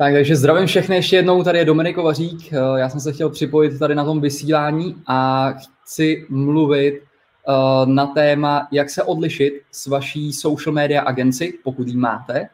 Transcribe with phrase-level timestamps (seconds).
[0.00, 2.52] Tak, takže zdravím všechny ještě jednou, tady je Dominik Vařík.
[2.52, 7.52] Eh, já jsem se chtěl připojit tady na tom vysílání a chci mluvit eh,
[7.86, 12.48] na téma, jak se odlišit s vaší social media agenci, pokud ji máte,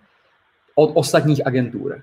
[0.75, 2.03] od ostatních agentur.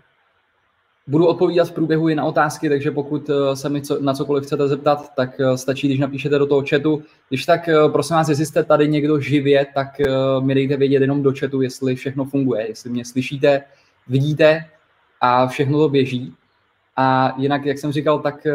[1.07, 4.43] Budu odpovídat v průběhu i na otázky, takže pokud eh, se mi co, na cokoliv
[4.43, 7.03] chcete zeptat, tak stačí, když napíšete do toho chatu.
[7.29, 9.89] Když tak, prosím vás, jestli jste tady někdo živě, tak
[10.39, 13.61] mi dejte vědět jenom do chatu, jestli všechno funguje, jestli mě slyšíte,
[14.07, 14.65] vidíte,
[15.21, 16.33] a všechno to běží.
[16.97, 18.51] A jinak, jak jsem říkal, tak eh,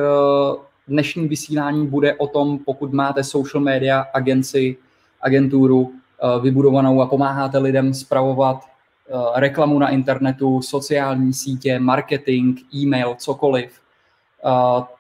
[0.88, 4.76] dnešní vysílání bude o tom, pokud máte social media agenci,
[5.20, 13.14] agenturu eh, vybudovanou a pomáháte lidem spravovat eh, reklamu na internetu, sociální sítě, marketing, e-mail,
[13.18, 13.80] cokoliv,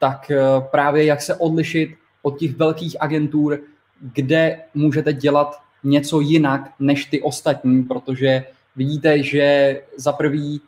[0.00, 0.30] tak
[0.70, 1.90] právě jak se odlišit
[2.22, 3.60] od těch velkých agentur,
[4.00, 8.44] kde můžete dělat něco jinak než ty ostatní, protože
[8.76, 10.60] vidíte, že za prvý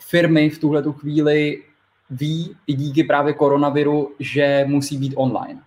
[0.00, 1.62] firmy v tuhle tu chvíli
[2.10, 5.60] ví i díky právě koronaviru, že musí být online.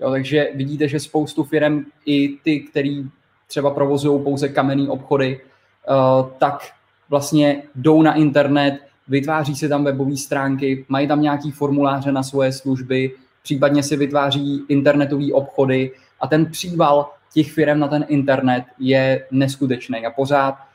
[0.00, 3.04] Jo, takže vidíte, že spoustu firm, i ty, který
[3.46, 6.68] třeba provozují pouze kamenné obchody, uh, tak
[7.08, 12.52] vlastně jdou na internet, vytváří si tam webové stránky, mají tam nějaký formuláře na svoje
[12.52, 13.12] služby,
[13.42, 20.06] případně si vytváří internetové obchody a ten příval těch firm na ten internet je neskutečný
[20.06, 20.67] a pořád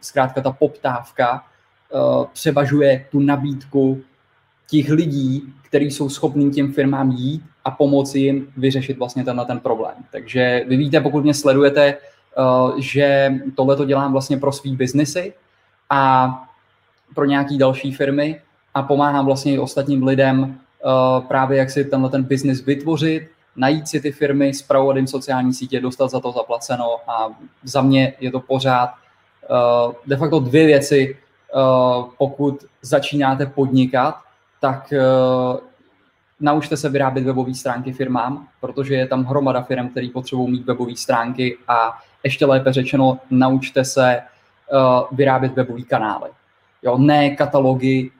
[0.00, 1.44] zkrátka ta poptávka
[1.90, 4.02] uh, převažuje tu nabídku
[4.70, 9.60] těch lidí, kteří jsou schopní těm firmám jít a pomoci jim vyřešit vlastně tenhle ten
[9.60, 9.94] problém.
[10.12, 11.96] Takže vy víte, pokud mě sledujete,
[12.38, 15.32] uh, že tohle to dělám vlastně pro svý biznesy
[15.90, 16.32] a
[17.14, 18.40] pro nějaký další firmy
[18.74, 20.58] a pomáhám vlastně i ostatním lidem
[21.28, 25.80] právě jak si tenhle ten biznis vytvořit, najít si ty firmy, zpravovat jim sociální sítě,
[25.80, 27.28] dostat za to zaplaceno a
[27.62, 28.90] za mě je to pořád
[29.50, 31.16] uh, de facto dvě věci.
[31.54, 34.14] Uh, pokud začínáte podnikat,
[34.60, 35.60] tak uh,
[36.40, 40.96] naučte se vyrábět webové stránky firmám, protože je tam hromada firm, který potřebují mít webové
[40.96, 44.20] stránky a ještě lépe řečeno, naučte se
[44.72, 46.30] uh, vyrábět webové kanály.
[46.82, 48.10] Jo, ne katalogy,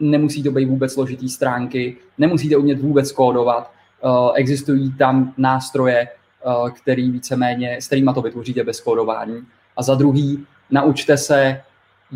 [0.00, 3.70] nemusí to být vůbec složitý stránky, nemusíte umět vůbec kódovat,
[4.04, 6.08] uh, existují tam nástroje,
[6.76, 9.42] který víceméně, s kterými to vytvoříte bez kódování.
[9.76, 11.62] A za druhý, naučte se,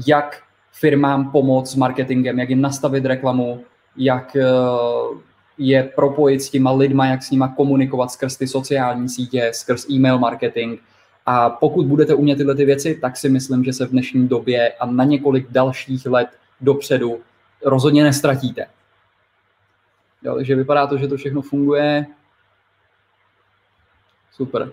[0.07, 0.43] jak
[0.73, 3.65] firmám pomoct s marketingem, jak jim nastavit reklamu,
[3.97, 4.45] jak eh,
[5.59, 10.19] je propojit s těma lidma, jak s nima komunikovat skrz ty sociální sítě, skrz e-mail
[10.19, 10.81] marketing.
[11.27, 14.73] A pokud budete umět tyhle ty věci, tak si myslím, že se v dnešní době
[14.73, 16.29] a na několik dalších let
[16.61, 17.21] dopředu
[17.65, 18.67] rozhodně nestratíte.
[20.23, 22.07] Jo, takže vypadá to, že to všechno funguje.
[24.33, 24.73] Super.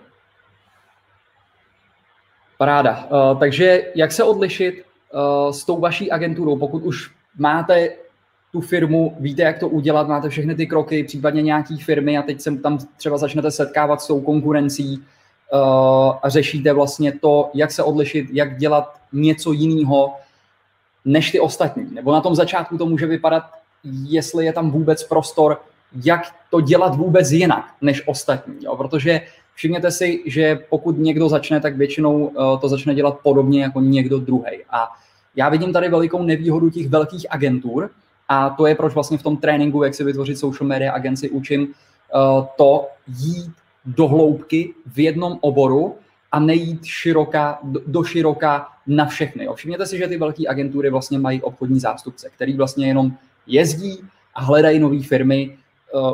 [2.60, 3.08] Paráda.
[3.10, 4.84] Uh, takže jak se odlišit
[5.14, 7.90] uh, s tou vaší agenturou, pokud už máte
[8.52, 12.40] tu firmu, víte, jak to udělat, máte všechny ty kroky, případně nějaký firmy a teď
[12.40, 15.58] se tam třeba začnete setkávat s tou konkurencí uh,
[16.22, 20.14] a řešíte vlastně to, jak se odlišit, jak dělat něco jiného
[21.04, 21.88] než ty ostatní.
[21.94, 23.42] Nebo na tom začátku to může vypadat,
[23.84, 25.60] jestli je tam vůbec prostor,
[26.04, 28.56] jak to dělat vůbec jinak než ostatní.
[28.60, 28.76] Jo?
[28.76, 29.20] Protože
[29.54, 34.18] všimněte si, že pokud někdo začne, tak většinou uh, to začne dělat podobně jako někdo
[34.18, 34.64] druhý.
[34.70, 34.88] A
[35.36, 37.90] já vidím tady velikou nevýhodu těch velkých agentur
[38.28, 41.62] a to je proč vlastně v tom tréninku, jak si vytvořit social media agenci, učím
[41.62, 43.52] uh, to jít
[43.86, 45.96] do hloubky v jednom oboru
[46.32, 49.48] a nejít široka, do, široka na všechny.
[49.54, 53.12] Všimněte si, že ty velké agentury vlastně mají obchodní zástupce, který vlastně jenom
[53.46, 54.00] jezdí
[54.34, 55.56] a hledají nové firmy,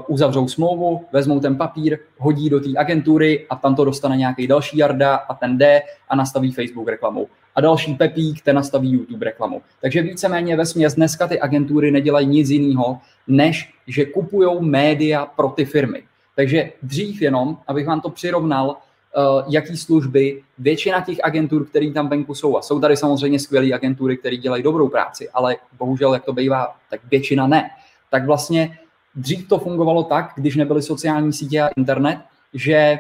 [0.07, 4.79] uzavřou smlouvu, vezmou ten papír, hodí do té agentury a tam to dostane nějaký další
[4.79, 7.29] jarda a ten jde a nastaví Facebook reklamu.
[7.55, 9.63] A další Pepík, ten nastaví YouTube reklamu.
[9.81, 15.49] Takže víceméně ve směs dneska ty agentury nedělají nic jiného, než že kupují média pro
[15.49, 16.03] ty firmy.
[16.37, 22.09] Takže dřív jenom, abych vám to přirovnal, uh, jaký služby, většina těch agentur, které tam
[22.09, 26.25] venku jsou, a jsou tady samozřejmě skvělé agentury, které dělají dobrou práci, ale bohužel, jak
[26.25, 27.71] to bývá, tak většina ne.
[28.11, 28.79] Tak vlastně
[29.17, 32.19] Dřív to fungovalo tak, když nebyly sociální sítě a internet,
[32.55, 32.99] že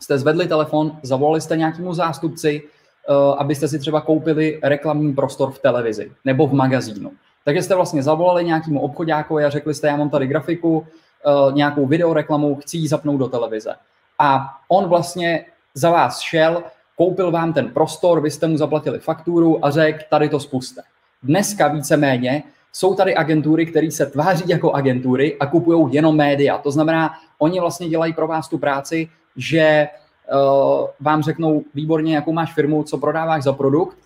[0.00, 5.58] jste zvedli telefon, zavolali jste nějakému zástupci, uh, abyste si třeba koupili reklamní prostor v
[5.58, 7.12] televizi nebo v magazínu.
[7.44, 11.86] Takže jste vlastně zavolali nějakému obchodákovi a řekli jste, já mám tady grafiku, uh, nějakou
[11.86, 13.74] videoreklamu, chci ji zapnout do televize.
[14.18, 16.62] A on vlastně za vás šel,
[16.96, 20.82] koupil vám ten prostor, vy jste mu zaplatili fakturu a řekl, tady to spuste.
[21.22, 22.42] Dneska víceméně
[22.76, 26.58] jsou tady agentury, které se tváří jako agentury a kupují jenom média.
[26.58, 29.88] To znamená, oni vlastně dělají pro vás tu práci, že
[30.32, 33.98] uh, vám řeknou výborně, jakou máš firmu, co prodáváš za produkt,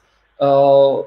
[0.43, 1.03] uh,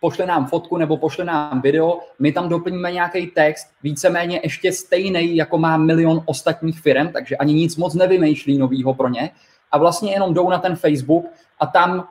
[0.00, 5.36] pošle nám fotku nebo pošle nám video, my tam doplníme nějaký text, víceméně ještě stejný,
[5.36, 9.30] jako má milion ostatních firm, takže ani nic moc nevymýšlí novýho pro ně.
[9.70, 11.26] A vlastně jenom jdou na ten Facebook
[11.60, 12.08] a tam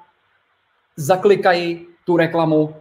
[0.95, 2.75] zaklikají tu reklamu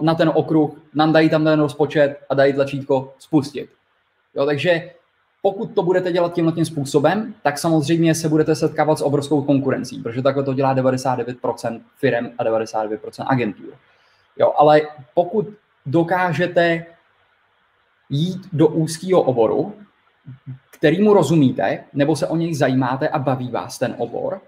[0.00, 3.70] na ten okruh, nandají tam ten rozpočet a dají tlačítko spustit.
[4.34, 4.90] Jo, takže
[5.42, 10.02] pokud to budete dělat tímhle tím způsobem, tak samozřejmě se budete setkávat s obrovskou konkurencí,
[10.02, 13.74] protože takhle to dělá 99% firm a 99% agentur.
[14.36, 14.80] Jo, ale
[15.14, 15.48] pokud
[15.86, 16.86] dokážete
[18.10, 19.74] jít do úzkého oboru,
[20.70, 24.40] kterýmu rozumíte, nebo se o něj zajímáte a baví vás ten obor,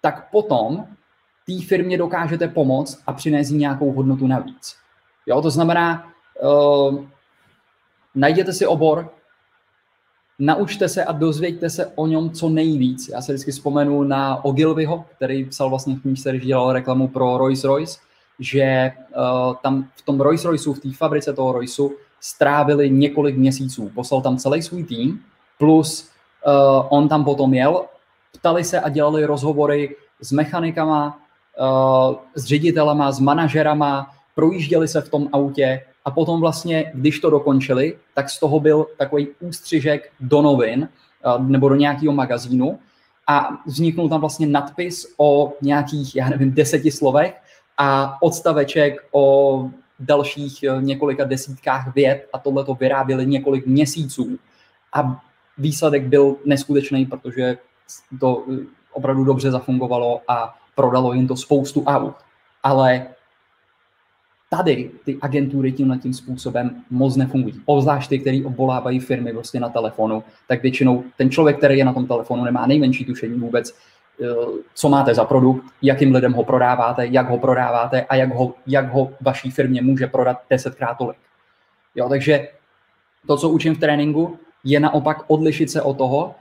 [0.00, 0.86] tak potom
[1.46, 4.76] té firmě dokážete pomoct a přinést nějakou hodnotu navíc.
[5.26, 6.12] Jo, to znamená,
[6.42, 7.04] uh,
[8.14, 9.10] najděte si obor,
[10.38, 13.08] naučte se a dozvěďte se o něm co nejvíc.
[13.08, 17.38] Já se vždycky vzpomenu na Ogilvyho, který psal vlastně v knížce, když dělal reklamu pro
[17.38, 18.00] Rolls-Royce,
[18.38, 23.90] že uh, tam v tom Rolls-Royceu, v té fabrice toho Royceu, strávili několik měsíců.
[23.94, 25.20] Poslal tam celý svůj tým,
[25.58, 26.10] plus
[26.46, 27.84] uh, on tam potom jel,
[28.32, 31.18] ptali se a dělali rozhovory s mechanikama,
[32.34, 37.98] s ředitelama, s manažerama, projížděli se v tom autě a potom vlastně, když to dokončili,
[38.14, 40.88] tak z toho byl takový ústřižek do novin
[41.24, 42.78] uh, nebo do nějakého magazínu
[43.28, 47.34] a vzniknul tam vlastně nadpis o nějakých, já nevím, deseti slovech
[47.78, 49.68] a odstaveček o
[50.00, 54.38] dalších několika desítkách vět a tohle to vyráběli několik měsíců.
[54.92, 55.20] A
[55.58, 57.58] výsledek byl neskutečný, protože
[58.20, 58.44] to
[58.92, 62.14] opravdu dobře zafungovalo a prodalo jim to spoustu aut.
[62.62, 63.06] Ale
[64.50, 67.62] tady ty agentury tímhle tím způsobem moc nefungují.
[67.64, 71.92] Obzvlášť ty, který obolávají firmy vlastně na telefonu, tak většinou ten člověk, který je na
[71.92, 73.74] tom telefonu, nemá nejmenší tušení vůbec,
[74.22, 74.26] eh,
[74.74, 78.92] co máte za produkt, jakým lidem ho prodáváte, jak ho prodáváte a jak ho, jak
[78.92, 81.18] ho vaší firmě může prodat desetkrát tolik.
[81.94, 82.48] Jo, takže
[83.26, 86.34] to, co učím v tréninku, je naopak odlišit se od toho,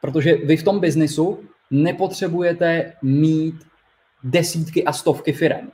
[0.00, 1.38] protože vy v tom biznisu
[1.70, 3.54] nepotřebujete mít
[4.24, 5.70] desítky a stovky firm.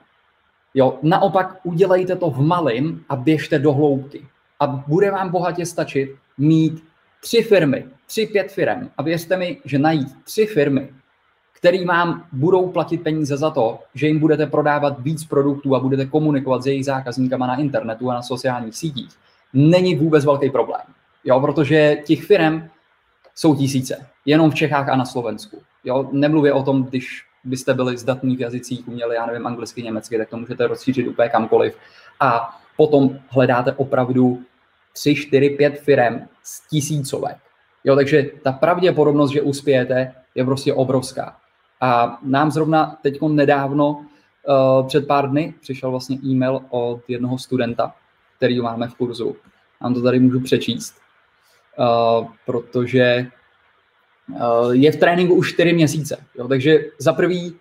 [0.75, 4.27] Jo, naopak udělejte to v malém a běžte do hloubky.
[4.61, 6.85] A bude vám bohatě stačit mít
[7.21, 8.91] tři firmy, tři, pět firm.
[8.99, 10.91] A věřte mi, že najít tři firmy,
[11.53, 16.07] které vám budou platit peníze za to, že jim budete prodávat víc produktů a budete
[16.07, 19.11] komunikovat s jejich zákazníkama na internetu a na sociálních sítích,
[19.53, 20.81] není vůbec velký problém.
[21.25, 22.69] Jo, protože těch firm
[23.35, 25.63] jsou tisíce, jenom v Čechách a na Slovensku.
[25.85, 30.19] Jo, nemluvě o tom, když byste byli zdatní v jazycích, uměli, já nevím, anglicky, německy,
[30.19, 31.77] tak to můžete rozšířit úplně kamkoliv.
[32.21, 34.43] A potom hledáte opravdu
[34.93, 37.37] 3, 4, 5 firm z tisícovek.
[37.85, 41.37] Jo, takže ta pravděpodobnost, že uspějete, je prostě obrovská.
[41.81, 47.95] A nám zrovna teď nedávno, uh, před pár dny, přišel vlastně e-mail od jednoho studenta,
[48.37, 49.37] který máme v kurzu.
[49.81, 50.95] Vám to tady můžu přečíst,
[51.79, 53.27] uh, protože
[54.73, 56.17] je v tréninku už 4 měsíce.
[56.39, 57.55] Jo, takže za prvý,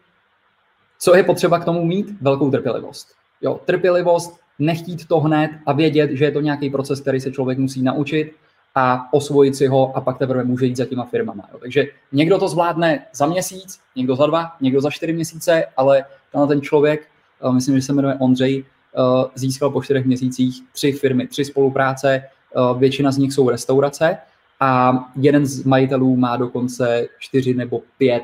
[0.99, 2.21] co je potřeba k tomu mít?
[2.21, 3.07] Velkou trpělivost.
[3.41, 7.57] Jo, trpělivost, nechtít to hned a vědět, že je to nějaký proces, který se člověk
[7.57, 8.35] musí naučit
[8.75, 11.43] a osvojit si ho a pak teprve může jít za těma firmama.
[11.53, 11.59] Jo.
[11.59, 16.05] Takže někdo to zvládne za měsíc, někdo za dva, někdo za čtyři měsíce, ale
[16.47, 17.07] ten člověk,
[17.43, 18.63] uh, myslím, že se jmenuje Ondřej,
[18.97, 22.23] uh, získal po čtyřech měsících tři firmy, tři spolupráce,
[22.77, 24.17] většina z nich jsou restaurace
[24.59, 28.23] a jeden z majitelů má dokonce čtyři nebo pět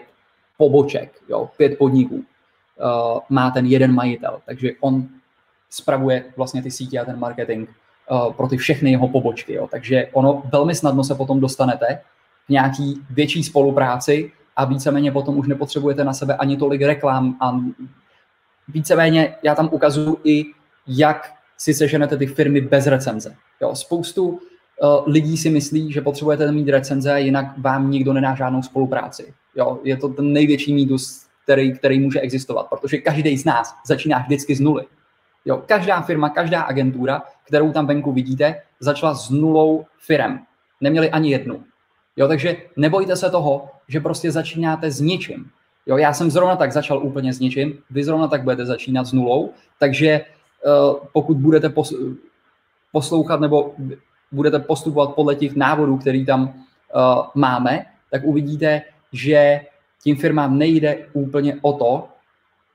[0.57, 2.15] poboček, jo, pět podniků.
[2.15, 5.07] Uh, má ten jeden majitel, takže on
[5.69, 7.69] spravuje vlastně ty sítě a ten marketing
[8.11, 9.53] uh, pro ty všechny jeho pobočky.
[9.53, 9.67] Jo.
[9.71, 12.01] Takže ono velmi snadno se potom dostanete
[12.45, 17.59] k nějaký větší spolupráci a víceméně potom už nepotřebujete na sebe ani tolik reklam a
[18.67, 20.45] víceméně já tam ukazuju i,
[20.87, 23.35] jak si seženete ty firmy bez recenze.
[23.61, 24.39] Jo, spoustu
[25.05, 29.33] lidí si myslí, že potřebujete mít recenze, jinak vám nikdo nedá žádnou spolupráci.
[29.55, 34.19] Jo, je to ten největší mýtus, který, který může existovat, protože každý z nás začíná
[34.19, 34.85] vždycky z nuly.
[35.45, 40.39] Jo, každá firma, každá agentura, kterou tam venku vidíte, začala s nulou firem.
[40.81, 41.63] Neměli ani jednu.
[42.17, 45.49] Jo, takže nebojte se toho, že prostě začínáte s ničím.
[45.85, 49.13] Jo, já jsem zrovna tak začal úplně s ničím, vy zrovna tak budete začínat s
[49.13, 52.17] nulou, takže uh, pokud budete pos-
[52.91, 53.75] poslouchat nebo
[54.35, 56.51] budete postupovat podle těch návodů, který tam uh,
[57.35, 59.61] máme, tak uvidíte, že
[60.03, 62.07] tím firmám nejde úplně o to,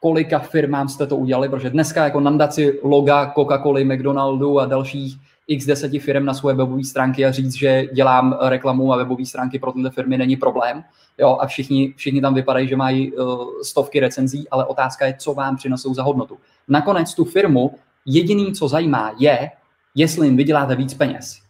[0.00, 5.16] kolika firmám jste to udělali, protože dneska jako nandat si loga Coca-Coly, McDonaldu a dalších
[5.46, 9.58] x deseti firm na svoje webové stránky a říct, že dělám reklamu a webové stránky
[9.58, 10.84] pro tyhle firmy není problém.
[11.18, 15.34] Jo, a všichni, všichni tam vypadají, že mají uh, stovky recenzí, ale otázka je, co
[15.34, 16.38] vám přinesou za hodnotu.
[16.68, 17.74] Nakonec tu firmu
[18.06, 19.50] jediný, co zajímá, je,
[19.94, 21.49] jestli jim vyděláte víc peněz.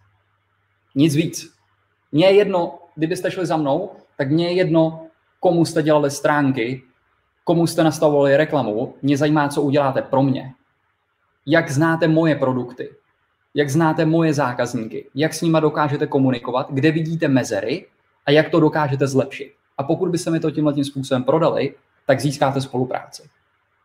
[0.94, 1.54] Nic víc.
[2.12, 5.06] Mně je jedno, kdybyste šli za mnou, tak mně je jedno,
[5.40, 6.82] komu jste dělali stránky,
[7.44, 10.52] komu jste nastavovali reklamu, mě zajímá, co uděláte pro mě.
[11.46, 12.90] Jak znáte moje produkty,
[13.54, 17.86] jak znáte moje zákazníky, jak s nima dokážete komunikovat, kde vidíte mezery
[18.26, 19.54] a jak to dokážete zlepšit.
[19.78, 21.74] A pokud by se mi to tímhle tím způsobem prodali,
[22.06, 23.22] tak získáte spolupráci.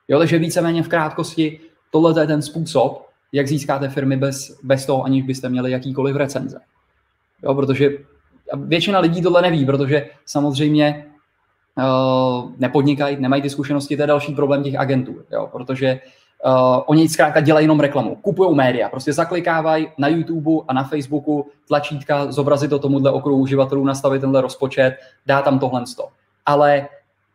[0.07, 1.59] Jo, takže víceméně v krátkosti
[1.91, 6.59] tohle je ten způsob, jak získáte firmy bez, bez toho, aniž byste měli jakýkoliv recenze.
[7.43, 7.89] Jo, protože
[8.53, 11.05] většina lidí tohle neví, protože samozřejmě
[11.77, 15.99] uh, nepodnikají, nemají ty zkušenosti, to je další problém těch agentů, jo, protože
[16.45, 21.47] uh, oni zkrátka dělají jenom reklamu, kupují média, prostě zaklikávají na YouTube a na Facebooku
[21.67, 26.07] tlačítka, zobrazit to tomuhle okruhu uživatelů, nastavit tenhle rozpočet, dá tam tohle sto.
[26.45, 26.87] Ale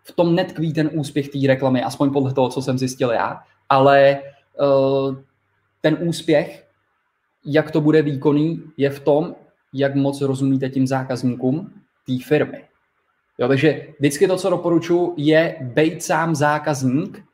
[0.02, 4.18] v tom netkví ten úspěch té reklamy, aspoň podle toho, co jsem zjistil já, ale
[4.60, 5.14] uh,
[5.80, 6.66] ten úspěch,
[7.46, 9.34] jak to bude výkonný, je v tom,
[9.72, 11.72] jak moc rozumíte tím zákazníkům
[12.06, 12.64] té firmy.
[13.38, 17.24] Jo, takže vždycky to, co doporučuji, je být sám zákazník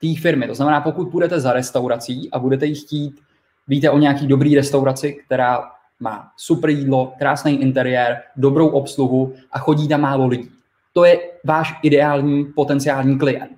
[0.00, 0.46] té firmy.
[0.46, 3.20] To znamená, pokud půjdete za restaurací a budete jí chtít,
[3.68, 5.70] víte o nějaký dobrý restauraci, která
[6.00, 10.50] má super jídlo, krásný interiér, dobrou obsluhu a chodí tam málo lidí.
[10.92, 13.50] To je váš ideální potenciální klient.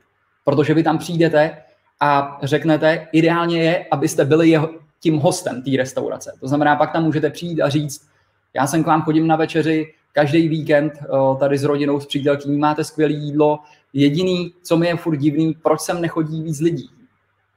[0.45, 1.62] Protože vy tam přijdete
[2.00, 6.33] a řeknete, ideálně je, abyste byli jeho, tím hostem té restaurace.
[6.40, 8.09] To znamená, pak tam můžete přijít a říct,
[8.55, 10.93] já jsem k vám chodím na večeři každý víkend
[11.41, 13.59] tady s rodinou, s přítelkyní, máte skvělé jídlo.
[13.93, 16.91] Jediný, co mi je furt divný, proč sem nechodí víc lidí.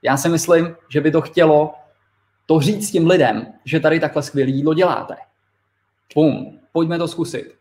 [0.01, 1.73] Já si myslím, že by to chtělo
[2.45, 5.15] to říct těm lidem, že tady takhle skvělé jídlo děláte.
[6.13, 7.55] Pum, pojďme to zkusit.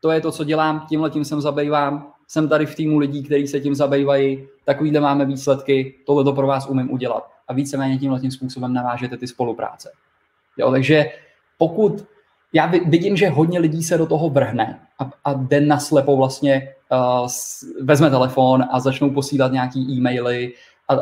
[0.00, 3.46] To je to, co dělám, tímhle tím jsem zabývám, jsem tady v týmu lidí, kteří
[3.46, 7.30] se tím zabývají, takovýhle máme výsledky, tohle to pro vás umím udělat.
[7.48, 9.92] A víceméně tímhle tím způsobem navážete ty spolupráce.
[10.56, 11.04] Jo, takže
[11.58, 12.06] pokud
[12.54, 17.28] já vidím, že hodně lidí se do toho vrhne a, a den naslepo vlastně uh,
[17.82, 20.54] vezme telefon a začnou posílat nějaký e-maily
[20.88, 20.94] a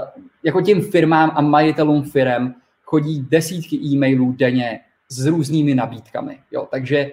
[0.43, 6.41] jako těm firmám a majitelům firm chodí desítky e-mailů denně s různými nabídkami.
[6.51, 7.13] Jo, takže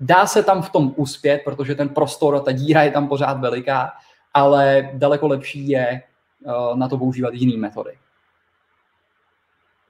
[0.00, 3.92] dá se tam v tom uspět, protože ten prostor, ta díra je tam pořád veliká,
[4.34, 6.02] ale daleko lepší je
[6.44, 7.98] uh, na to používat jiné metody.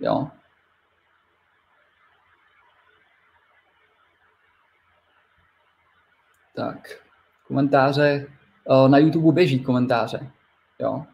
[0.01, 0.29] Jo.
[6.55, 6.99] Tak,
[7.47, 8.27] komentáře.
[8.89, 10.31] Na YouTube běží komentáře.
[10.79, 11.05] Jo.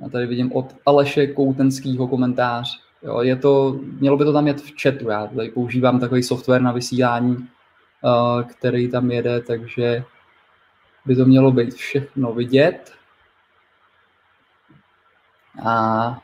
[0.00, 2.80] Já tady vidím od Aleše Koutenského komentář.
[3.02, 5.08] Jo, je to, mělo by to tam jet v chatu.
[5.08, 7.48] Já tady používám takový software na vysílání,
[8.50, 10.04] který tam jede, takže
[11.06, 12.92] by to mělo být všechno vidět.
[15.66, 16.16] A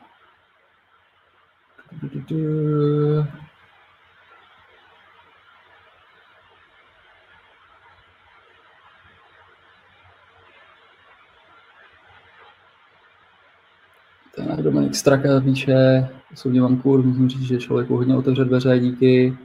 [14.35, 19.37] Tak Dominik Straka píše, osobně mám kurz, musím říct, že člověku hodně otevře dveře, díky.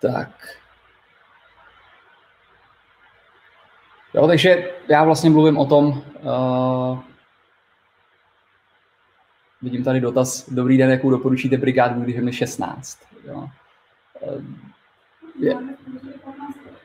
[0.00, 0.58] Tak.
[4.14, 6.98] Jo, takže já vlastně mluvím o tom, uh,
[9.62, 12.98] vidím tady dotaz, dobrý den, jakou doporučíte brigádu, když je mi 16.
[13.26, 13.48] Jo.
[14.20, 14.42] Uh,
[15.38, 15.54] je,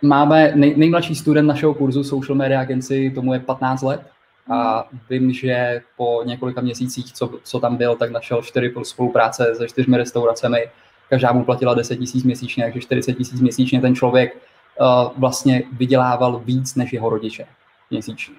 [0.02, 4.02] máme nej, nejmladší student našeho kurzu Social Media Agency, tomu je 15 let
[4.50, 9.68] a vím, že po několika měsících, co, co tam byl, tak našel čtyři spolupráce se
[9.68, 10.66] čtyřmi restauracemi,
[11.10, 16.42] každá mu platila 10 tisíc měsíčně, takže 40 tisíc měsíčně ten člověk uh, vlastně vydělával
[16.46, 17.46] víc než jeho rodiče
[17.92, 18.36] měsíčně.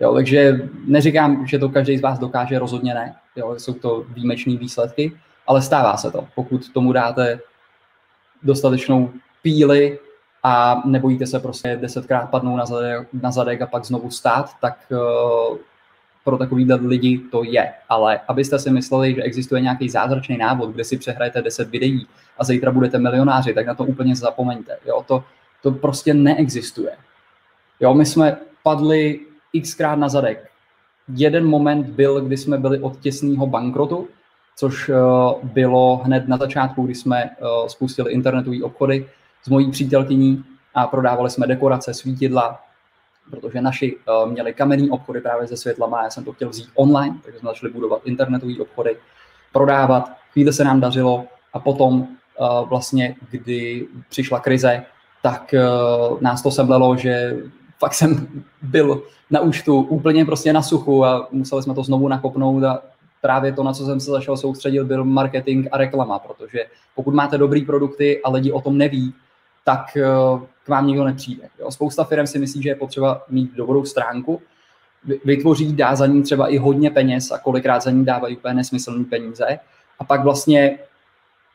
[0.00, 3.14] Jo, takže neříkám, že to každý z vás dokáže, rozhodně ne.
[3.36, 5.12] Jo, jsou to výjimečné výsledky,
[5.46, 6.28] ale stává se to.
[6.34, 7.40] Pokud tomu dáte
[8.42, 9.10] dostatečnou
[9.42, 9.98] píly
[10.42, 14.78] a nebojíte se prostě desetkrát padnout na zadek, na zadek a pak znovu stát, tak
[14.90, 15.56] uh,
[16.24, 17.72] pro takový lidi to je.
[17.88, 22.06] Ale abyste si mysleli, že existuje nějaký zázračný návod, kde si přehrajete 10 videí
[22.38, 24.76] a zítra budete milionáři, tak na to úplně zapomeňte.
[24.86, 25.04] Jo?
[25.06, 25.24] To,
[25.62, 26.96] to prostě neexistuje.
[27.80, 29.20] Jo, my jsme padli
[29.62, 30.50] xkrát na zadek.
[31.14, 34.08] Jeden moment byl, kdy jsme byli od těsného bankrotu,
[34.56, 34.96] což uh,
[35.42, 39.06] bylo hned na začátku, kdy jsme uh, spustili internetové obchody
[39.42, 40.44] s mojí přítelkyní
[40.74, 42.60] a prodávali jsme dekorace, svítidla
[43.30, 47.16] protože naši uh, měli kamenný obchody právě se světlama, já jsem to chtěl vzít online,
[47.24, 48.96] takže jsme začali budovat internetové obchody,
[49.52, 52.06] prodávat, chvíli se nám dařilo a potom uh,
[52.68, 54.82] vlastně, kdy přišla krize,
[55.22, 57.36] tak uh, nás to semlelo, že
[57.78, 62.64] fakt jsem byl na účtu úplně prostě na suchu a museli jsme to znovu nakopnout
[62.64, 62.82] a
[63.20, 67.38] právě to, na co jsem se začal soustředit, byl marketing a reklama, protože pokud máte
[67.38, 69.14] dobrý produkty a lidi o tom neví,
[69.64, 70.02] tak eh,
[70.64, 71.48] k vám nikdo nepřijde.
[71.60, 71.70] Jo?
[71.70, 74.42] Spousta firm si myslí, že je potřeba mít dobrou stránku,
[75.24, 79.04] vytvoří, dá za ní třeba i hodně peněz a kolikrát za ní dávají úplně nesmyslné
[79.04, 79.58] peníze
[79.98, 80.78] a pak vlastně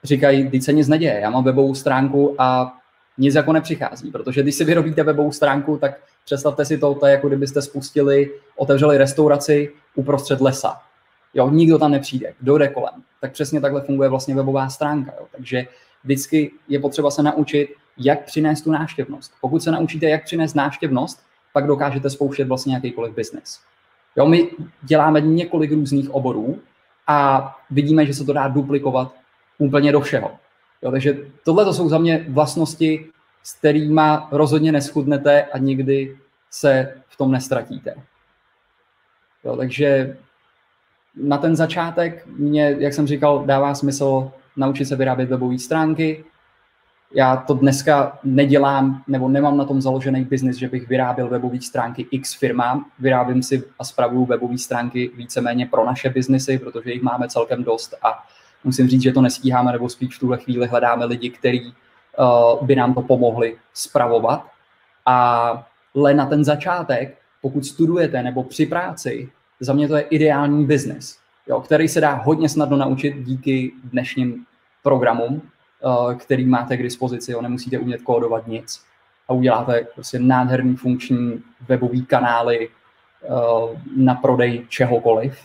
[0.03, 2.77] říkají, teď se nic neděje, já mám webovou stránku a
[3.17, 7.11] nic jako nepřichází, protože když si vyrobíte webovou stránku, tak představte si to, to je
[7.11, 10.81] jako kdybyste spustili, otevřeli restauraci uprostřed lesa.
[11.33, 12.93] Jo, nikdo tam nepřijde, kdo jde kolem.
[13.21, 15.13] Tak přesně takhle funguje vlastně webová stránka.
[15.19, 15.27] Jo.
[15.31, 15.67] Takže
[16.03, 19.33] vždycky je potřeba se naučit, jak přinést tu náštěvnost.
[19.41, 21.23] Pokud se naučíte, jak přinést náštěvnost,
[21.53, 23.59] pak dokážete spouštět vlastně jakýkoliv biznis.
[24.15, 24.49] Jo, my
[24.81, 26.59] děláme několik různých oborů
[27.07, 29.13] a vidíme, že se to dá duplikovat
[29.57, 30.31] úplně do všeho.
[30.81, 33.09] Jo, takže tohle to jsou za mě vlastnosti,
[33.43, 34.01] s kterými
[34.31, 36.17] rozhodně neschudnete a nikdy
[36.51, 37.95] se v tom nestratíte.
[39.43, 40.17] Jo, takže
[41.15, 46.23] na ten začátek mě, jak jsem říkal, dává smysl naučit se vyrábět webové stránky.
[47.15, 52.07] Já to dneska nedělám, nebo nemám na tom založený biznis, že bych vyráběl webové stránky
[52.11, 52.85] x firmám.
[52.99, 57.93] Vyrábím si a spravuju webové stránky víceméně pro naše biznesy, protože jich máme celkem dost
[58.03, 58.23] a
[58.63, 61.73] musím říct, že to nestíháme, nebo spíš v tuhle chvíli hledáme lidi, kteří
[62.19, 64.45] uh, by nám to pomohli spravovat.
[65.05, 71.17] Ale na ten začátek, pokud studujete nebo při práci, za mě to je ideální biznis,
[71.65, 74.45] který se dá hodně snadno naučit díky dnešním
[74.83, 75.41] programům,
[76.17, 77.31] který máte k dispozici.
[77.31, 78.83] Jo, nemusíte umět kódovat nic
[79.27, 85.37] a uděláte prostě nádherný funkční webový kanály uh, na prodej čehokoliv.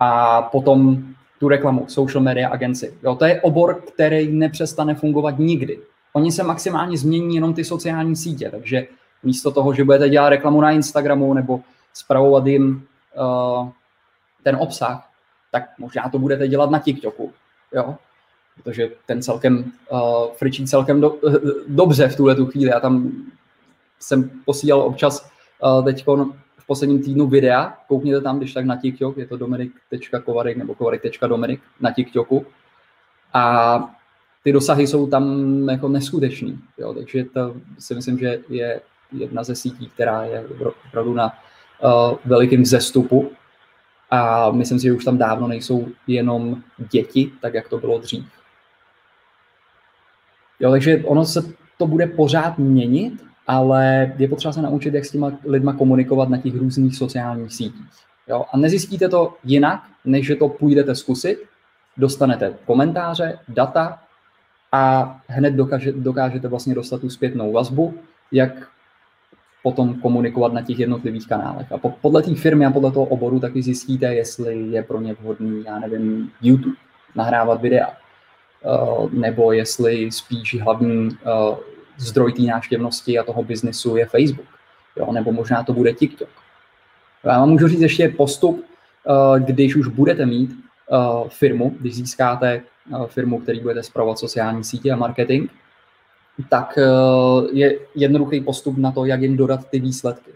[0.00, 1.04] A potom
[1.38, 2.94] tu reklamu, social media agency.
[3.02, 5.78] Jo, to je obor, který nepřestane fungovat nikdy.
[6.12, 8.86] Oni se maximálně změní jenom ty sociální sítě, takže
[9.22, 11.60] místo toho, že budete dělat reklamu na Instagramu nebo
[11.94, 12.86] spravovat jim
[13.16, 13.68] uh,
[14.42, 15.08] ten obsah,
[15.52, 17.32] tak možná to budete dělat na TikToku,
[17.72, 17.96] jo?
[18.62, 20.00] Protože ten celkem uh,
[20.36, 21.34] fričí celkem do, uh,
[21.68, 22.70] dobře v tuhle tu chvíli.
[22.70, 23.12] Já tam
[24.00, 25.30] jsem posílal občas
[25.62, 26.04] uh, teď
[26.58, 31.60] v posledním týdnu videa, koukněte tam, když tak na TikTok, je to dominik.kovarik nebo kovarik.dominik
[31.80, 32.46] na TikToku
[33.32, 33.94] a
[34.42, 36.94] ty dosahy jsou tam jako neskutečný, jo?
[36.94, 38.80] takže to si myslím, že je
[39.12, 40.44] jedna ze sítí, která je
[40.88, 41.32] opravdu na
[41.84, 43.30] uh, velikým vzestupu
[44.10, 48.24] a myslím si, že už tam dávno nejsou jenom děti, tak jak to bylo dřív.
[50.60, 51.42] Jo, takže ono se
[51.78, 56.38] to bude pořád měnit, ale je potřeba se naučit, jak s těma lidma komunikovat na
[56.38, 57.86] těch různých sociálních sítích.
[58.28, 58.44] Jo?
[58.52, 61.38] A nezjistíte to jinak, než že to půjdete zkusit,
[61.96, 63.98] dostanete komentáře, data
[64.72, 67.94] a hned dokáže, dokážete vlastně dostat tu zpětnou vazbu,
[68.32, 68.68] jak
[69.62, 71.72] potom komunikovat na těch jednotlivých kanálech.
[71.72, 75.64] A podle té firmy a podle toho oboru taky zjistíte, jestli je pro ně vhodný,
[75.66, 76.76] já nevím, YouTube,
[77.14, 77.88] nahrávat videa,
[79.12, 81.56] nebo jestli spíš hlavní uh,
[81.96, 84.46] zdroj té návštěvnosti a toho biznesu je Facebook,
[84.96, 85.12] jo?
[85.12, 86.28] nebo možná to bude TikTok.
[87.24, 88.64] Já vám můžu říct ještě postup,
[89.04, 90.50] uh, když už budete mít
[91.28, 92.62] firmu, když získáte
[93.06, 95.50] firmu, který budete zpravovat sociální sítě a marketing,
[96.48, 96.82] tak eh,
[97.52, 100.30] je jednoduchý postup na to, jak jim dodat ty výsledky.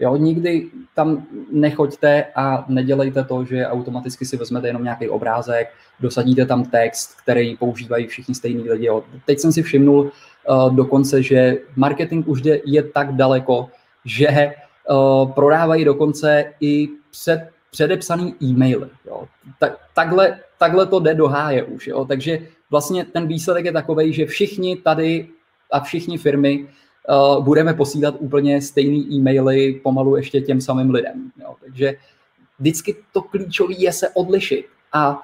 [0.00, 5.68] Jo, nikdy tam nechoďte a nedělejte to, že automaticky si vezmete jenom nějaký obrázek,
[6.00, 8.86] dosadíte tam text, který používají všichni stejní lidi.
[8.86, 9.04] Jo.
[9.26, 13.68] Teď jsem si všimnul uh, dokonce, že marketing už je tak daleko,
[14.04, 14.52] že
[14.90, 18.88] uh, prodávají dokonce i před, předepsaný e-maily.
[19.06, 19.24] Jo.
[19.58, 21.86] Tak, takhle, takhle to jde do háje už.
[21.86, 22.04] Jo.
[22.04, 22.38] Takže
[22.70, 25.28] vlastně ten výsledek je takový, že všichni tady
[25.72, 26.66] a všichni firmy
[27.08, 31.30] uh, budeme posílat úplně stejný e-maily pomalu ještě těm samým lidem.
[31.42, 31.54] Jo.
[31.60, 31.94] Takže
[32.58, 35.22] vždycky to klíčové je se odlišit a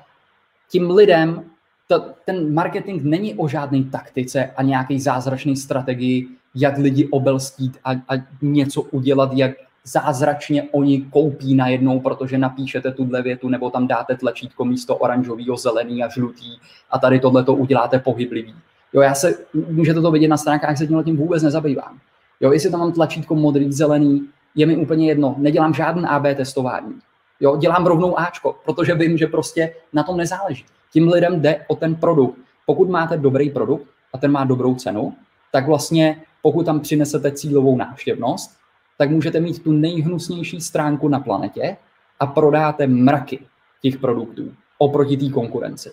[0.70, 1.44] tím lidem
[1.88, 7.90] to, ten marketing není o žádné taktice a nějaké zázračné strategii, jak lidi obelstít a,
[7.90, 9.52] a něco udělat, jak
[9.84, 16.02] zázračně oni koupí najednou, protože napíšete tuhle větu nebo tam dáte tlačítko místo oranžového, zelený
[16.02, 16.56] a žlutý
[16.90, 18.54] a tady tohle to uděláte pohyblivý.
[18.92, 21.98] Jo, já se, můžete to vidět na stránkách, se tím vůbec nezabývám.
[22.40, 25.34] Jo, jestli tam mám tlačítko modrý, zelený, je mi úplně jedno.
[25.38, 26.98] Nedělám žádný AB testování.
[27.40, 30.64] Jo, dělám rovnou Ačko, protože vím, že prostě na tom nezáleží.
[30.92, 32.38] Tím lidem jde o ten produkt.
[32.66, 35.14] Pokud máte dobrý produkt a ten má dobrou cenu,
[35.52, 38.56] tak vlastně pokud tam přinesete cílovou návštěvnost,
[38.98, 41.76] tak můžete mít tu nejhnusnější stránku na planetě
[42.20, 43.38] a prodáte mraky
[43.82, 45.92] těch produktů oproti té konkurenci.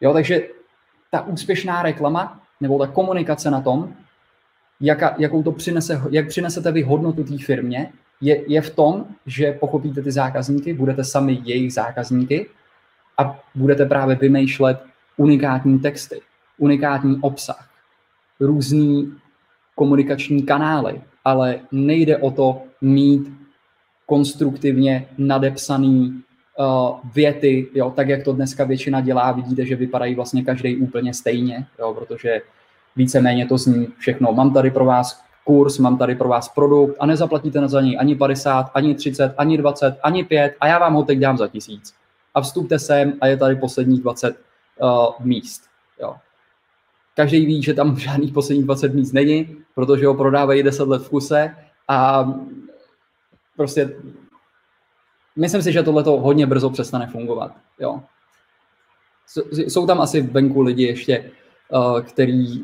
[0.00, 0.48] Jo, takže
[1.14, 3.94] ta úspěšná reklama nebo ta komunikace na tom,
[4.80, 9.52] jaka, jakou to přinese, jak přinesete vy hodnotu té firmě, je, je v tom, že
[9.52, 12.46] pochopíte ty zákazníky, budete sami jejich zákazníky
[13.18, 14.82] a budete právě vymýšlet
[15.16, 16.20] unikátní texty,
[16.58, 17.68] unikátní obsah,
[18.40, 19.14] různý
[19.74, 23.32] komunikační kanály, ale nejde o to mít
[24.06, 26.22] konstruktivně nadepsaný
[27.14, 31.66] věty, jo, tak jak to dneska většina dělá, vidíte, že vypadají vlastně každý úplně stejně,
[31.78, 32.42] jo, protože
[32.96, 34.32] víceméně to zní všechno.
[34.32, 38.16] Mám tady pro vás kurz, mám tady pro vás produkt a nezaplatíte za něj ani
[38.16, 41.94] 50, ani 30, ani 20, ani 5 a já vám ho teď dám za tisíc.
[42.34, 44.36] A vstupte sem a je tady posledních 20
[44.82, 45.62] uh, míst.
[46.00, 46.14] Jo.
[47.16, 51.08] Každý ví, že tam žádných posledních 20 míst není, protože ho prodávají 10 let v
[51.08, 51.56] kuse
[51.88, 52.28] a
[53.56, 53.96] prostě
[55.36, 57.52] myslím si, že tohle to hodně brzo přestane fungovat.
[57.80, 58.00] Jo.
[59.52, 61.30] Jsou tam asi venku lidi ještě,
[61.68, 62.62] uh, který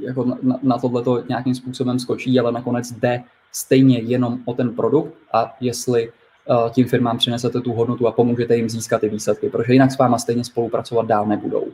[0.00, 5.14] jako na, na tohleto nějakým způsobem skočí, ale nakonec jde stejně jenom o ten produkt
[5.32, 6.12] a jestli
[6.48, 9.98] uh, tím firmám přinesete tu hodnotu a pomůžete jim získat ty výsledky, protože jinak s
[9.98, 11.66] váma stejně spolupracovat dál nebudou.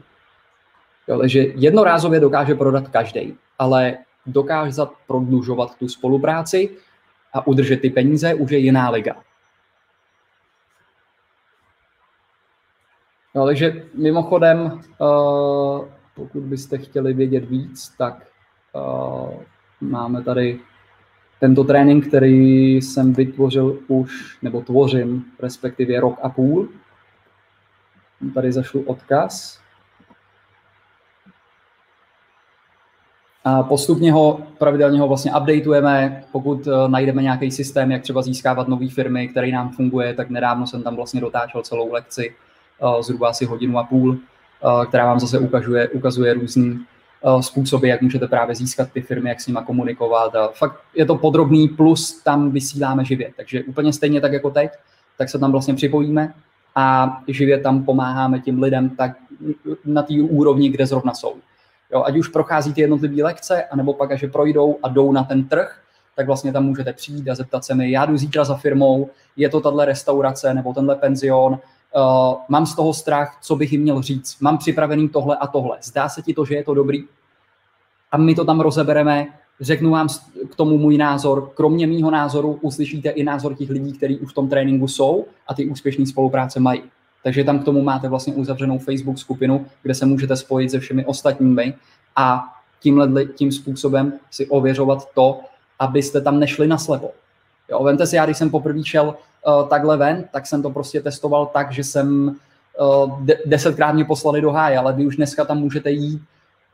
[1.09, 6.71] Jo, takže jednorázově dokáže prodat každý, ale dokáže prodlužovat tu spolupráci
[7.33, 9.17] a udržet ty peníze už je jiná liga.
[13.35, 18.27] No, takže mimochodem, uh, pokud byste chtěli vědět víc, tak
[18.75, 19.31] uh,
[19.81, 20.61] máme tady
[21.41, 26.69] tento trénink, který jsem vytvořil už, nebo tvořím, respektive rok a půl.
[28.35, 29.61] Tady zašlu odkaz.
[33.45, 38.69] A postupně ho, pravidelně ho vlastně updateujeme, pokud uh, najdeme nějaký systém, jak třeba získávat
[38.69, 42.35] nové firmy, který nám funguje, tak nedávno jsem tam vlastně dotáčel celou lekci,
[43.01, 46.81] zhruba asi hodinu a půl, uh, která vám zase ukazuje, ukazuje různý
[47.41, 50.35] způsoby, jak můžete právě získat ty firmy, jak s nimi komunikovat.
[50.37, 53.33] A fakt je to podrobný, plus tam vysíláme živě.
[53.37, 54.71] Takže úplně stejně tak jako teď,
[55.19, 56.35] tak se tam vlastně připojíme
[56.77, 59.17] a živě tam pomáháme tím lidem tak
[59.85, 61.35] na té úrovni, kde zrovna jsou.
[61.93, 65.45] Jo, ať už prochází ty jednotlivé lekce, anebo pak, až projdou a jdou na ten
[65.45, 65.81] trh,
[66.17, 69.49] tak vlastně tam můžete přijít a zeptat se mi, já jdu zítra za firmou, je
[69.49, 71.59] to tahle restaurace nebo tenhle penzion,
[71.97, 75.79] uh, mám z toho strach, co bych jim měl říct, mám připravený tohle a tohle,
[75.83, 77.05] zdá se ti to, že je to dobrý?
[78.13, 79.27] A my to tam rozebereme,
[79.61, 80.09] řeknu vám
[80.51, 84.35] k tomu můj názor, kromě mýho názoru uslyšíte i názor těch lidí, kteří už v
[84.35, 86.83] tom tréninku jsou a ty úspěšné spolupráce mají.
[87.23, 91.05] Takže tam k tomu máte vlastně uzavřenou Facebook skupinu, kde se můžete spojit se všemi
[91.05, 91.75] ostatními
[92.17, 92.45] a
[92.81, 95.41] tímhle tím způsobem si ověřovat to,
[95.79, 97.11] abyste tam nešli na slepo.
[97.71, 99.15] Jo, vemte si, já když jsem poprvé šel
[99.47, 102.37] uh, takhle ven, tak jsem to prostě testoval tak, že jsem
[102.81, 106.23] uh, de- desetkrát mě poslali do háje, ale vy už dneska tam můžete jít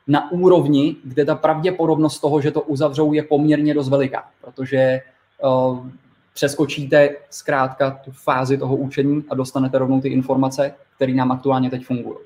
[0.06, 5.00] na úrovni, kde ta pravděpodobnost toho, že to uzavřou, je poměrně dost veliká, protože
[5.44, 5.86] uh,
[6.34, 11.86] přeskočíte zkrátka tu fázi toho učení a dostanete rovnou ty informace, které nám aktuálně teď
[11.86, 12.16] fungují.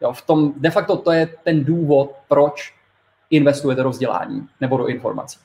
[0.00, 2.74] Jo, v tom de facto to je ten důvod, proč
[3.30, 5.38] investujete do vzdělání nebo do informací.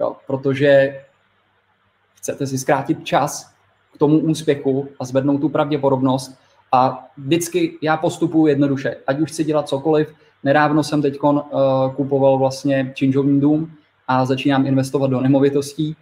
[0.00, 1.00] Jo, protože
[2.14, 3.51] chcete si zkrátit čas
[3.94, 6.38] k tomu úspěchu a zvednout tu pravděpodobnost
[6.72, 10.14] a vždycky já postupuji jednoduše, ať už chci dělat cokoliv.
[10.44, 11.40] Nedávno jsem teď uh,
[11.96, 13.72] kupoval vlastně činžovní dům
[14.08, 15.96] a začínám investovat do nemovitostí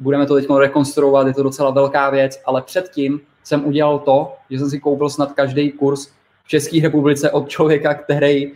[0.00, 4.58] budeme to teď rekonstruovat, je to docela velká věc, ale předtím jsem udělal to, že
[4.58, 6.06] jsem si koupil snad každý kurz
[6.44, 8.54] v České republice od člověka, který uh,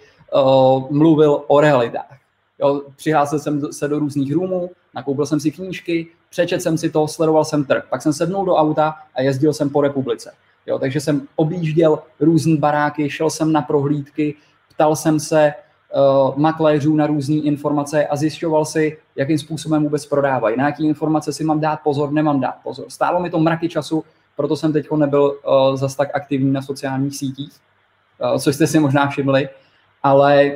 [0.91, 2.19] mluvil o realitách.
[2.59, 7.09] Jo, přihlásil jsem se do různých roomů, nakoupil jsem si knížky, přečet jsem si to,
[7.09, 7.85] sledoval jsem trh.
[7.91, 10.35] Pak jsem sednul do auta a jezdil jsem po republice.
[10.67, 14.35] Jo, takže jsem objížděl různé baráky, šel jsem na prohlídky,
[14.75, 20.57] ptal jsem se uh, makléřů na různé informace a zjišťoval si, jakým způsobem vůbec prodávají,
[20.57, 22.87] na jaký informace si mám dát pozor, nemám dát pozor.
[22.89, 24.05] Stálo mi to mraky času,
[24.37, 27.53] proto jsem teď nebyl uh, zas tak aktivní na sociálních sítích,
[28.19, 29.49] uh, což jste si možná všimli,
[30.03, 30.53] ale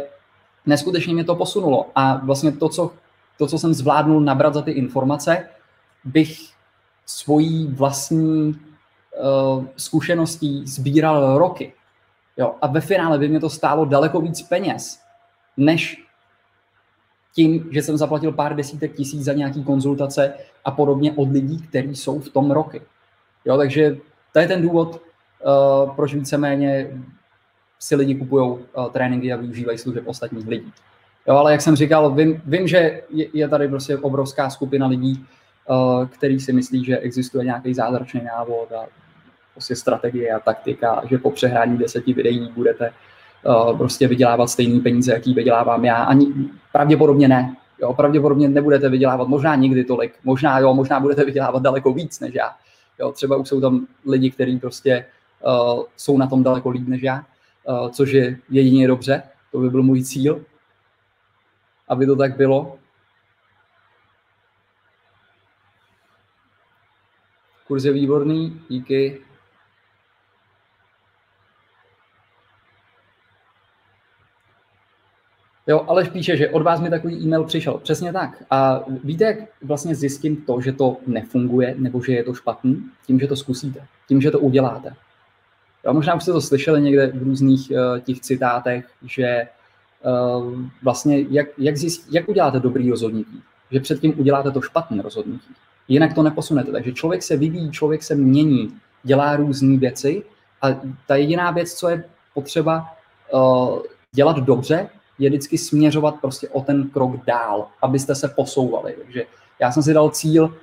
[0.66, 2.90] neskutečně mě to posunulo a vlastně to, co,
[3.38, 5.46] to, co jsem zvládnul nabrat za ty informace,
[6.04, 6.38] bych
[7.06, 8.60] svojí vlastní
[9.20, 11.72] uh, zkušeností sbíral roky.
[12.36, 15.00] Jo, a ve finále by mě to stálo daleko víc peněz,
[15.56, 16.04] než
[17.34, 20.34] tím, že jsem zaplatil pár desítek tisíc za nějaký konzultace
[20.64, 22.82] a podobně od lidí, kteří jsou v tom roky.
[23.44, 23.96] Jo, takže
[24.32, 27.02] to je ten důvod, uh, proč víceméně
[27.78, 30.72] si lidi kupují uh, tréninky a využívají služeb ostatních lidí.
[31.28, 35.26] Jo, ale jak jsem říkal, vím, vím že je, je tady prostě obrovská skupina lidí,
[36.10, 38.86] který si myslí, že existuje nějaký zázračný návod a
[39.52, 42.92] prostě strategie a taktika, že po přehrání deseti videí budete
[43.44, 45.96] uh, prostě vydělávat stejný peníze, jaký vydělávám já.
[45.96, 46.26] Ani
[46.72, 47.56] pravděpodobně ne.
[47.80, 50.14] Jo, pravděpodobně nebudete vydělávat možná nikdy tolik.
[50.24, 52.50] Možná jo, možná budete vydělávat daleko víc než já.
[53.00, 55.06] Jo, třeba už jsou tam lidi, kteří prostě
[55.46, 57.24] uh, jsou na tom daleko líp než já,
[57.64, 59.22] uh, což je jedině dobře.
[59.52, 60.44] To by byl můj cíl,
[61.88, 62.78] aby to tak bylo.
[67.68, 69.20] Kurz je výborný, díky.
[75.66, 77.78] Jo, ale píše, že od vás mi takový e-mail přišel.
[77.78, 78.42] Přesně tak.
[78.50, 82.84] A víte, jak vlastně zjistím to, že to nefunguje nebo že je to špatný?
[83.06, 83.86] Tím, že to zkusíte.
[84.08, 84.94] Tím, že to uděláte.
[85.84, 89.48] Jo, možná už jste to slyšeli někde v různých uh, těch citátech, že
[90.04, 93.42] uh, vlastně jak, jak, zjist, jak uděláte dobrý rozhodnutí?
[93.70, 95.54] Že předtím uděláte to špatné rozhodnutí.
[95.88, 96.72] Jinak to neposunete.
[96.72, 100.22] Takže člověk se vyvíjí, člověk se mění, dělá různé věci
[100.62, 100.66] a
[101.06, 102.86] ta jediná věc, co je potřeba
[103.32, 103.78] uh,
[104.12, 108.94] dělat dobře, je vždycky směřovat prostě o ten krok dál, abyste se posouvali.
[109.04, 109.24] Takže
[109.60, 110.56] já jsem si dal cíl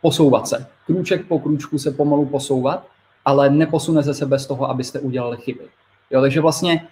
[0.00, 0.66] posouvat se.
[0.86, 2.86] Krůček po krůčku se pomalu posouvat,
[3.24, 5.68] ale neposunete se bez toho, abyste udělali chyby.
[6.10, 6.88] Jo, takže vlastně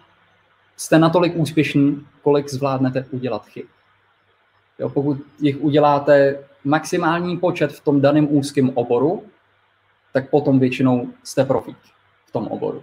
[0.76, 3.66] jste natolik úspěšní, kolik zvládnete udělat chyb.
[4.78, 9.22] Jo, pokud jich uděláte maximální počet v tom daném úzkém oboru,
[10.12, 11.76] tak potom většinou jste profík
[12.26, 12.82] v tom oboru.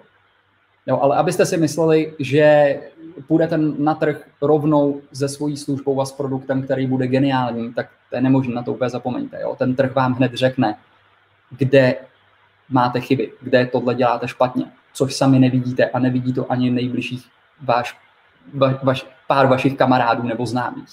[0.87, 2.79] Jo, ale abyste si mysleli, že
[3.27, 8.15] půjdete na trh rovnou se svojí službou a s produktem, který bude geniální, tak to
[8.15, 9.41] je nemožné, na to úplně zapomeňte.
[9.41, 9.55] Jo.
[9.59, 10.75] Ten trh vám hned řekne,
[11.49, 11.95] kde
[12.69, 17.25] máte chyby, kde tohle děláte špatně, což sami nevidíte a nevidí to ani nejbližších
[17.61, 17.97] váš,
[18.53, 20.89] va, vaš, pár vašich kamarádů nebo známých.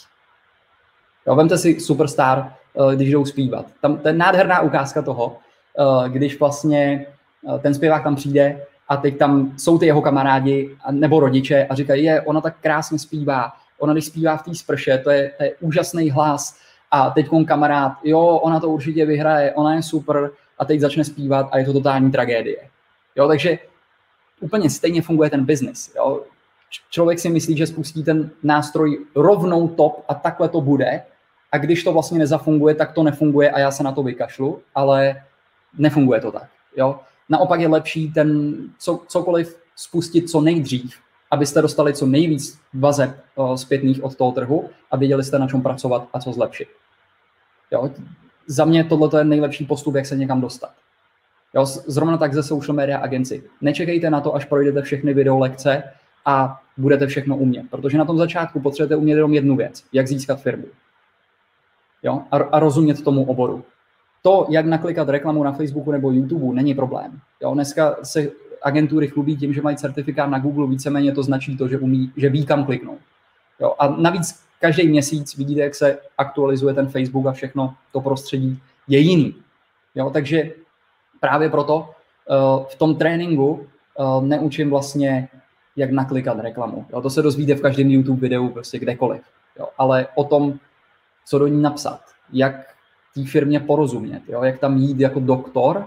[1.28, 2.52] Jo, vemte si Superstar,
[2.92, 3.66] eh, když jdou zpívat.
[3.80, 5.36] Tam to je nádherná ukázka toho,
[5.78, 7.06] eh, když vlastně
[7.54, 11.74] eh, ten zpěvák tam přijde a teď tam jsou ty jeho kamarádi nebo rodiče a
[11.74, 15.44] říkají, je, ona tak krásně zpívá, ona když zpívá v té sprše, to je, to
[15.44, 16.58] je úžasný hlas
[16.90, 21.48] a teď kamarád, jo, ona to určitě vyhraje, ona je super a teď začne zpívat
[21.52, 22.68] a je to totální tragédie.
[23.16, 23.58] Jo, takže
[24.40, 25.94] úplně stejně funguje ten biznis.
[26.90, 31.02] Člověk si myslí, že spustí ten nástroj rovnou top a takhle to bude
[31.52, 35.22] a když to vlastně nezafunguje, tak to nefunguje a já se na to vykašlu, ale
[35.78, 36.48] nefunguje to tak.
[36.76, 37.00] Jo.
[37.28, 40.96] Naopak je lepší ten co, cokoliv spustit co nejdřív,
[41.30, 43.10] abyste dostali co nejvíc vazeb
[43.54, 46.68] zpětných od toho trhu a věděli jste, na čem pracovat a co zlepšit.
[47.70, 47.90] Jo?
[48.46, 50.70] Za mě tohle je nejlepší postup, jak se někam dostat.
[51.54, 51.66] Jo?
[51.66, 53.42] Zrovna tak ze social media agenci.
[53.60, 55.82] Nečekejte na to, až projdete všechny video lekce
[56.24, 60.40] a budete všechno umět, protože na tom začátku potřebujete umět jenom jednu věc, jak získat
[60.40, 60.64] firmu.
[62.02, 62.22] Jo?
[62.30, 63.64] A, a rozumět tomu oboru
[64.22, 67.20] to, jak naklikat reklamu na Facebooku nebo YouTube, není problém.
[67.42, 68.30] Jo, dneska se
[68.62, 72.28] agentury chlubí tím, že mají certifikát na Google, víceméně to značí to, že, umí, že
[72.28, 72.98] ví, kam kliknout.
[73.60, 78.60] Jo, a navíc každý měsíc vidíte, jak se aktualizuje ten Facebook a všechno to prostředí
[78.88, 79.34] je jiný.
[79.94, 80.52] Jo, takže
[81.20, 83.66] právě proto uh, v tom tréninku
[83.98, 85.28] uh, neučím vlastně,
[85.76, 86.86] jak naklikat reklamu.
[86.92, 89.20] Jo, to se dozvíte v každém YouTube videu, prostě kdekoliv.
[89.58, 90.58] Jo, ale o tom,
[91.28, 92.00] co do ní napsat,
[92.32, 92.54] jak
[93.14, 94.42] té firmě porozumět, jo?
[94.42, 95.86] jak tam jít jako doktor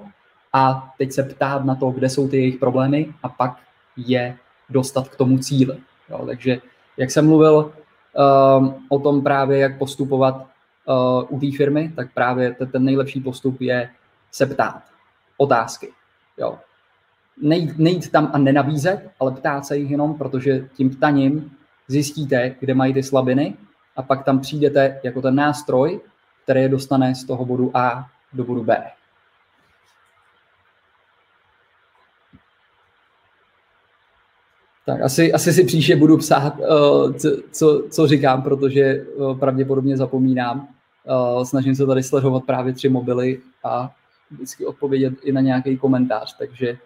[0.54, 3.58] a teď se ptát na to, kde jsou ty jejich problémy a pak
[3.98, 4.38] je
[4.70, 5.78] dostat k tomu cíli.
[6.10, 6.26] Jo?
[6.26, 6.62] Takže
[6.98, 7.74] jak jsem mluvil
[8.58, 13.22] um, o tom právě, jak postupovat uh, u té firmy, tak právě ten, ten nejlepší
[13.22, 13.90] postup je
[14.32, 14.84] se ptát.
[15.38, 15.90] Otázky.
[16.38, 16.60] Jo?
[17.42, 21.52] Nejít, nejít tam a nenabízet, ale ptát se jich jenom, protože tím ptaním
[21.88, 23.58] zjistíte, kde mají ty slabiny
[23.96, 26.02] a pak tam přijdete jako ten nástroj,
[26.44, 28.92] který je dostane z toho bodu A do bodu B.
[34.86, 37.14] Tak asi, asi si příště budu psát, uh,
[37.52, 40.68] co, co, říkám, protože uh, pravděpodobně zapomínám.
[41.38, 43.96] Uh, snažím se tady sledovat právě tři mobily a
[44.32, 46.78] vždycky odpovědět i na nějaký komentář, takže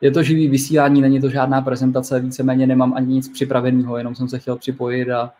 [0.00, 4.28] je to živý vysílání, není to žádná prezentace, víceméně nemám ani nic připraveného, jenom jsem
[4.28, 5.32] se chtěl připojit a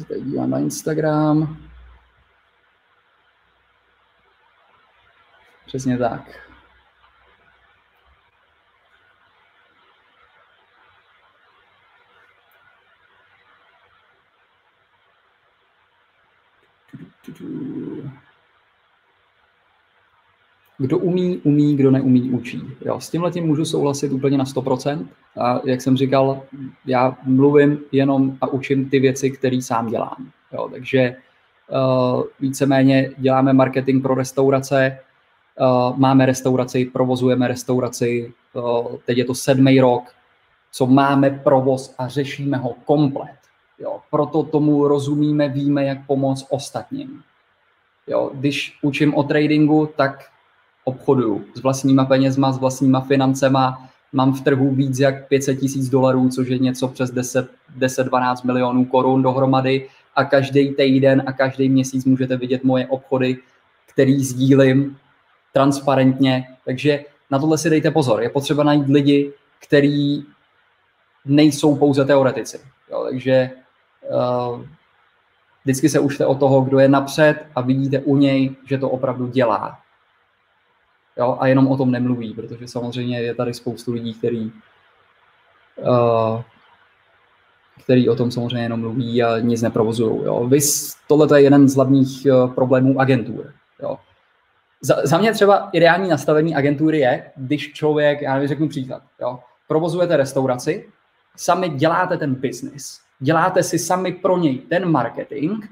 [0.00, 1.56] se tady dívám na Instagram.
[5.66, 6.50] Přesně tak.
[20.80, 22.62] Kdo umí, umí, kdo neumí, učí.
[22.84, 25.06] Jo, s tímhle tím můžu souhlasit úplně na 100%.
[25.40, 26.42] A jak jsem říkal,
[26.86, 30.30] já mluvím jenom a učím ty věci, které sám dělám.
[30.52, 31.16] Jo, takže
[31.70, 34.98] uh, víceméně děláme marketing pro restaurace,
[35.60, 40.02] uh, máme restauraci, provozujeme restauraci, uh, teď je to sedmý rok,
[40.72, 43.36] co máme provoz a řešíme ho komplet.
[43.78, 47.22] Jo, proto tomu rozumíme, víme, jak pomoct ostatním.
[48.06, 50.30] Jo, když učím o tradingu, tak
[50.90, 56.28] obchoduju s vlastníma penězma, s vlastníma financema, mám v trhu víc jak 500 tisíc dolarů,
[56.28, 57.12] což je něco přes
[57.78, 63.38] 10-12 milionů korun dohromady a každý týden a každý měsíc můžete vidět moje obchody,
[63.92, 64.96] který sdílím
[65.52, 68.22] transparentně, takže na tohle si dejte pozor.
[68.22, 69.32] Je potřeba najít lidi,
[69.66, 70.26] kteří
[71.24, 72.60] nejsou pouze teoretici.
[72.90, 73.50] Jo, takže
[74.10, 74.62] uh,
[75.64, 79.26] vždycky se užte o toho, kdo je napřed a vidíte u něj, že to opravdu
[79.26, 79.79] dělá.
[81.20, 84.52] Jo, a jenom o tom nemluví, protože samozřejmě je tady spoustu lidí, který,
[85.76, 86.42] uh,
[87.84, 90.20] který o tom samozřejmě jenom mluví a nic neprovozují.
[90.48, 93.52] Vys, tohle je jeden z hlavních uh, problémů agentur.
[93.82, 93.98] Jo.
[94.80, 99.38] Za, za mě třeba ideální nastavení agentury je, když člověk, já nevím, řeknu příklad, jo,
[99.68, 100.88] provozujete restauraci,
[101.36, 105.64] sami děláte ten business, děláte si sami pro něj ten marketing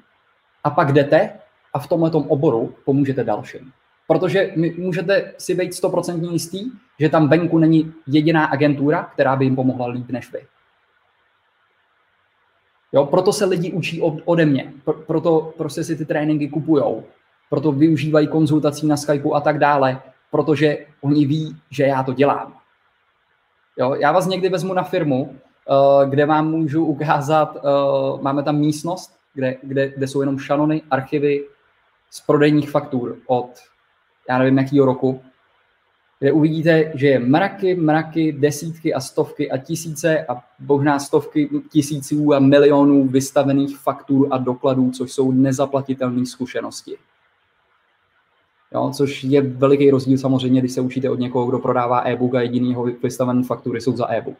[0.64, 1.32] a pak jdete
[1.74, 3.72] a v tomhle oboru pomůžete dalším.
[4.08, 9.56] Protože můžete si být stoprocentně jistý, že tam venku není jediná agentura, která by jim
[9.56, 10.46] pomohla líp než vy.
[12.92, 17.04] Jo, proto se lidi učí od, ode mě, Pr- proto prostě si ty tréninky kupujou,
[17.50, 22.54] proto využívají konzultací na Skypeu a tak dále, protože oni ví, že já to dělám.
[23.78, 28.56] Jo, já vás někdy vezmu na firmu, uh, kde vám můžu ukázat, uh, máme tam
[28.56, 31.44] místnost, kde, kde, kde jsou jenom šanony, archivy
[32.10, 33.50] z prodejních faktur od
[34.28, 35.20] já nevím jakýho roku,
[36.18, 42.34] kde uvidíte, že je mraky, mraky, desítky a stovky a tisíce a možná stovky tisíců
[42.34, 46.96] a milionů vystavených faktur a dokladů, což jsou nezaplatitelné zkušenosti.
[48.74, 52.40] Jo, což je veliký rozdíl samozřejmě, když se učíte od někoho, kdo prodává e-book a
[52.40, 54.38] jedinýho vystavené faktury jsou za e-book.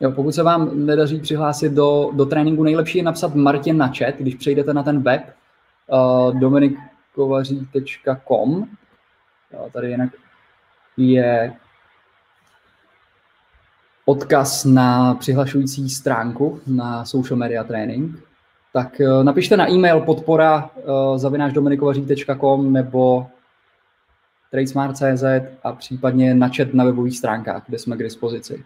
[0.00, 4.14] Jo, pokud se vám nedaří přihlásit do, do tréninku, nejlepší je napsat Martin na chat,
[4.18, 5.22] když přejdete na ten web
[5.86, 8.68] uh, dominikovaří.com.
[9.72, 10.10] Tady jinak
[10.96, 11.52] je
[14.04, 18.24] odkaz na přihlašující stránku na social media training.
[18.72, 23.26] Tak uh, napište na e-mail podpora uh, zavinášdominikovaří.com nebo
[24.50, 25.24] tradesmart.cz
[25.62, 28.64] a případně na chat na webových stránkách, kde jsme k dispozici.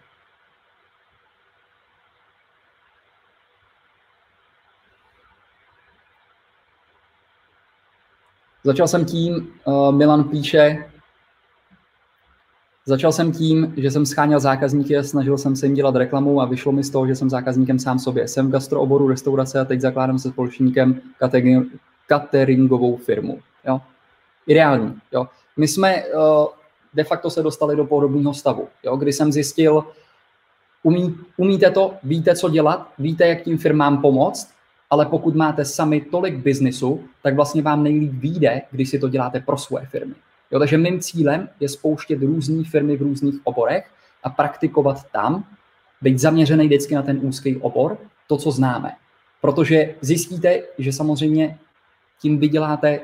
[8.65, 10.85] Začal jsem tím, uh, Milan píše,
[12.87, 16.73] začal jsem tím, že jsem scháněl zákazníky snažil jsem se jim dělat reklamu a vyšlo
[16.73, 18.29] mi z toho, že jsem zákazníkem sám sobě.
[18.29, 21.01] Jsem v gastrooboru restaurace a teď zakládám se společníkem
[22.09, 23.39] cateringovou firmu.
[23.67, 23.81] Jo?
[24.47, 25.01] Ideální.
[25.13, 25.27] Jo?
[25.57, 26.47] My jsme uh,
[26.95, 28.97] de facto se dostali do podobného stavu, jo?
[28.97, 29.85] kdy jsem zjistil,
[30.83, 34.54] umí, umíte to, víte, co dělat, víte, jak tím firmám pomoct,
[34.91, 39.41] ale pokud máte sami tolik biznisu, tak vlastně vám nejlíp vyjde, když si to děláte
[39.41, 40.15] pro svoje firmy.
[40.51, 43.91] Jo, takže mým cílem je spouštět různé firmy v různých oborech
[44.23, 45.45] a praktikovat tam,
[46.03, 48.93] být zaměřený vždycky na ten úzký obor, to, co známe.
[49.41, 51.59] Protože zjistíte, že samozřejmě
[52.21, 53.01] tím vyděláte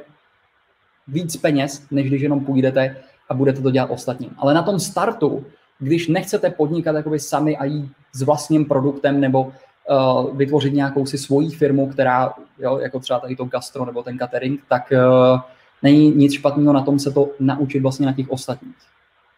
[1.08, 2.96] víc peněz, než když jenom půjdete
[3.28, 4.30] a budete to dělat ostatním.
[4.38, 5.44] Ale na tom startu,
[5.78, 9.52] když nechcete podnikat sami a jít s vlastním produktem nebo
[9.90, 14.18] uh, vytvořit nějakou si svoji firmu, která, jo, jako třeba tady to gastro nebo ten
[14.18, 15.40] catering, tak uh,
[15.82, 18.76] není nic špatného na tom se to naučit vlastně na těch ostatních.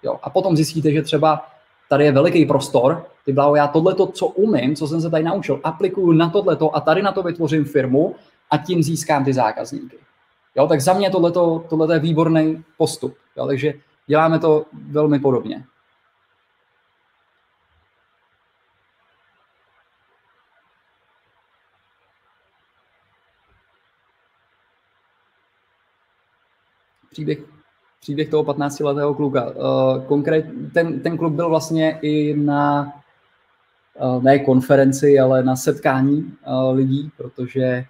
[0.02, 0.18] Jo.
[0.22, 1.46] A potom zjistíte, že třeba
[1.88, 5.60] tady je veliký prostor, ty bláho, já tohleto, co umím, co jsem se tady naučil,
[5.64, 8.14] aplikuju na tohleto a tady na to vytvořím firmu
[8.50, 9.96] a tím získám ty zákazníky.
[10.56, 13.16] Jo, tak za mě tohleto, tohleto je výborný postup.
[13.36, 13.74] Jo, takže
[14.06, 15.64] děláme to velmi podobně.
[27.12, 27.38] Příběh,
[28.00, 29.44] příběh toho 15-letého kluka.
[29.44, 32.92] Uh, konkrét, ten, ten kluk byl vlastně i na
[34.00, 37.84] uh, ne konferenci, ale na setkání uh, lidí, protože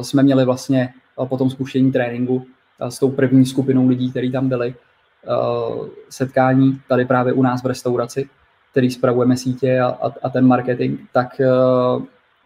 [0.00, 0.94] jsme měli vlastně
[1.28, 2.46] po tom spuštění tréninku
[2.88, 4.74] s tou první skupinou lidí, kteří tam byli.
[6.08, 8.28] setkání tady právě u nás v restauraci,
[8.70, 11.40] který spravujeme sítě a, a, a ten marketing, tak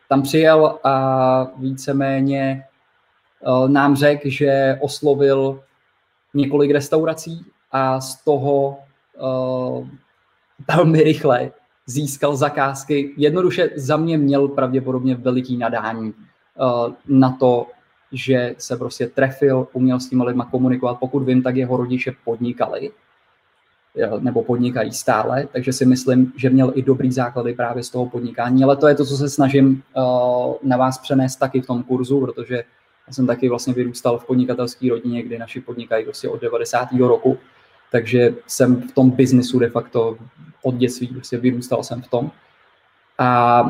[0.08, 2.64] tam přijel a víceméně
[3.66, 5.60] nám řekl, že oslovil
[6.34, 8.78] několik restaurací a z toho
[9.20, 9.88] uh,
[10.68, 11.50] velmi rychle
[11.86, 13.14] získal zakázky.
[13.16, 17.66] Jednoduše za mě měl pravděpodobně veliký nadání uh, na to,
[18.12, 20.98] že se prostě trefil, uměl s těma lidma komunikovat.
[20.98, 22.90] Pokud vím, tak jeho rodiče podnikali
[24.20, 28.64] nebo podnikají stále, takže si myslím, že měl i dobrý základy právě z toho podnikání,
[28.64, 32.20] ale to je to, co se snažím uh, na vás přenést taky v tom kurzu,
[32.20, 32.64] protože
[33.06, 36.88] já jsem taky vlastně vyrůstal v podnikatelské rodině, kdy naši podnikají prostě od 90.
[36.92, 37.38] roku,
[37.92, 40.16] takže jsem v tom biznisu de facto
[40.62, 42.30] od dětství, prostě vyrůstal jsem v tom.
[43.18, 43.62] A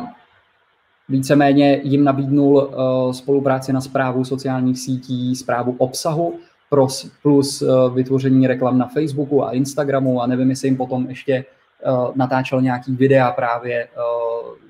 [1.09, 8.47] víceméně jim nabídnul uh, spolupráci na zprávu sociálních sítí, zprávu obsahu, plus, plus uh, vytvoření
[8.47, 11.45] reklam na Facebooku a Instagramu a nevím, jestli jim potom ještě
[11.87, 13.89] uh, natáčel nějaký videa právě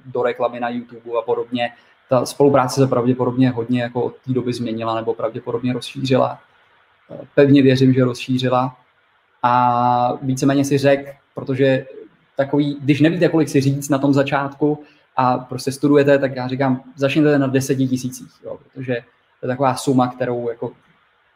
[0.06, 1.70] do reklamy na YouTube a podobně.
[2.08, 6.38] Ta spolupráce se pravděpodobně hodně jako od té doby změnila nebo pravděpodobně rozšířila.
[7.34, 8.76] Pevně věřím, že rozšířila.
[9.42, 11.86] A víceméně si řekl, protože
[12.36, 14.84] takový, když nevíte, kolik si říct na tom začátku
[15.16, 18.94] a prostě studujete, tak já říkám, začněte na deseti tisících, jo, protože
[19.40, 20.72] to je taková suma, kterou jako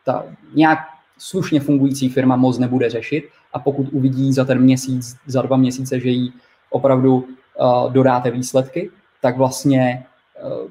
[0.04, 0.78] ta nějak
[1.18, 6.00] slušně fungující firma moc nebude řešit a pokud uvidí za ten měsíc, za dva měsíce,
[6.00, 6.32] že jí
[6.70, 8.90] opravdu uh, dodáte výsledky,
[9.20, 10.04] tak vlastně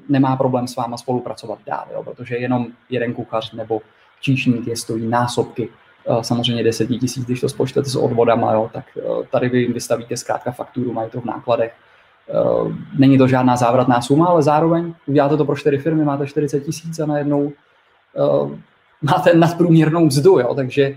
[0.08, 3.80] nemá problém s váma spolupracovat dál, jo, protože jenom jeden kuchař nebo
[4.20, 5.68] číšník je stojí násobky
[6.08, 10.16] uh, samozřejmě 10 tisíc, když to spočtete s odvodama, jo, tak uh, tady vy vystavíte
[10.16, 11.74] zkrátka fakturu, mají to v nákladech.
[12.98, 16.98] Není to žádná závratná suma, ale zároveň uděláte to pro čtyři firmy, máte 40 tisíc
[16.98, 17.52] a najednou
[19.02, 20.96] máte nadprůměrnou mzdu, jo, takže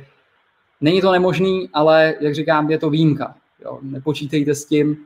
[0.81, 3.35] není to nemožný, ale jak říkám, je to výjimka.
[3.63, 3.79] Jo.
[3.81, 4.97] Nepočítejte s tím,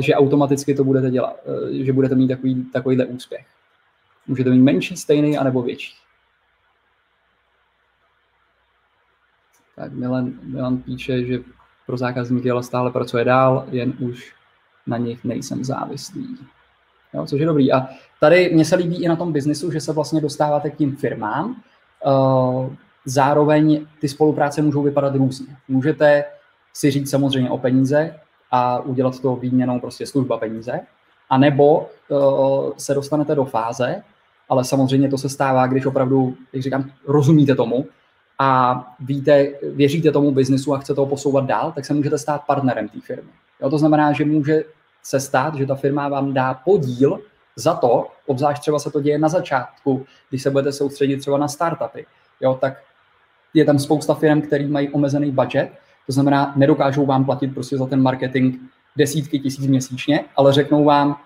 [0.00, 3.46] že automaticky to budete dělat, uh, že budete mít takový, takovýhle úspěch.
[4.26, 5.94] Můžete mít menší, stejný, anebo větší.
[9.76, 11.38] Tak Milan, Milan píše, že
[11.86, 14.34] pro zákazníky ale stále pracuje dál, jen už
[14.86, 16.38] na nich nejsem závislý.
[17.14, 17.72] Jo, což je dobrý.
[17.72, 17.88] A
[18.20, 21.62] tady mě se líbí i na tom biznesu, že se vlastně dostáváte k tím firmám,
[22.06, 25.56] Eh, zároveň ty spolupráce můžou vypadat různě.
[25.68, 26.24] Můžete
[26.74, 28.14] si říct samozřejmě o peníze
[28.50, 30.80] a udělat to výměnou prostě služba peníze,
[31.30, 34.02] a nebo uh, se dostanete do fáze,
[34.48, 37.86] ale samozřejmě to se stává, když opravdu, jak říkám, rozumíte tomu
[38.38, 42.88] a víte, věříte tomu biznesu a chcete ho posouvat dál, tak se můžete stát partnerem
[42.88, 43.30] té firmy.
[43.62, 44.64] Jo, to znamená, že může
[45.02, 47.20] se stát, že ta firma vám dá podíl
[47.56, 51.48] za to, obzvlášť třeba se to děje na začátku, když se budete soustředit třeba na
[51.48, 52.06] startupy,
[52.40, 52.82] jo, tak
[53.54, 55.72] je tam spousta firm, který mají omezený budget,
[56.10, 58.56] to znamená, nedokážou vám platit prostě za ten marketing
[58.96, 61.16] desítky tisíc měsíčně, ale řeknou vám,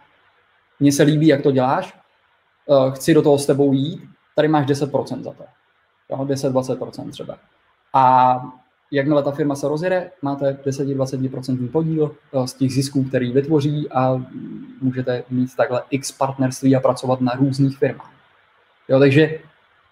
[0.81, 4.01] mně se líbí, jak to děláš, eh, chci do toho s tebou jít,
[4.37, 5.45] tady máš 10% za to.
[6.25, 7.37] 10-20% třeba.
[7.95, 8.37] A
[8.91, 14.23] jakmile ta firma se rozjede, máte 10-20% podíl eh, z těch zisků, který vytvoří a
[14.81, 18.13] můžete mít takhle x partnerství a pracovat na různých firmách.
[18.89, 19.39] Jo, takže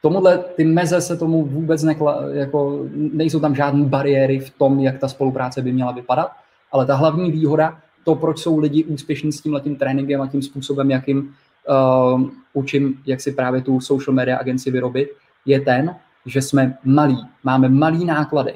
[0.03, 4.99] tomuhle, ty meze se tomu vůbec nekla, jako nejsou tam žádné bariéry v tom, jak
[4.99, 6.31] ta spolupráce by měla vypadat,
[6.73, 10.43] ale ta hlavní výhoda, to, proč jsou lidi úspěšní s tím letím tréninkem a tím
[10.43, 11.35] způsobem, jakým
[11.69, 12.23] uh,
[12.53, 15.09] učím, jak si právě tu social media agenci vyrobit,
[15.47, 15.97] je ten,
[16.27, 18.55] že jsme malí, máme malý náklady,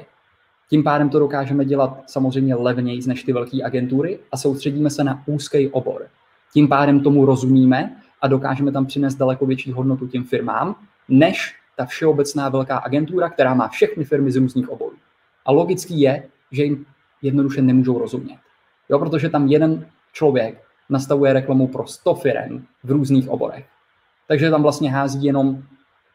[0.69, 5.23] tím pádem to dokážeme dělat samozřejmě levněji než ty velké agentury a soustředíme se na
[5.25, 6.07] úzký obor.
[6.53, 10.75] Tím pádem tomu rozumíme a dokážeme tam přinést daleko větší hodnotu těm firmám,
[11.09, 14.95] než ta všeobecná velká agentura, která má všechny firmy z různých oborů.
[15.45, 16.85] A logický je, že jim
[17.21, 18.37] jednoduše nemůžou rozumět.
[18.89, 23.65] Jo, protože tam jeden člověk nastavuje reklamu pro 100 firm v různých oborech.
[24.27, 25.63] Takže tam vlastně hází jenom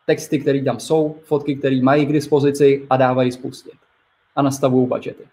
[0.06, 3.74] texty, které tam jsou, fotky, které mají k dispozici a dávají spustit
[4.36, 5.24] a nastavují budgety.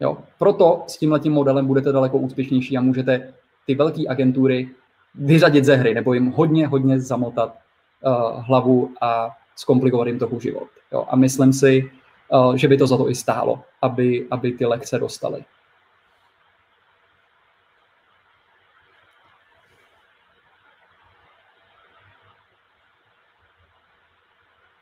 [0.00, 0.18] Jo.
[0.38, 3.34] Proto s tímhletím modelem budete daleko úspěšnější a můžete
[3.66, 4.70] ty velké agentury
[5.14, 7.58] vyřadit ze hry nebo jim hodně, hodně zamotat
[8.04, 10.68] uh, hlavu a zkomplikovat jim trochu život.
[10.92, 11.06] Jo.
[11.08, 11.90] A myslím si,
[12.28, 15.44] uh, že by to za to i stálo, aby, aby ty lekce dostaly.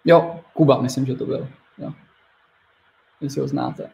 [0.05, 1.49] Jo, Kuba, myslím, že to byl.
[1.79, 1.93] Jo
[3.20, 3.91] jestli ho znáte.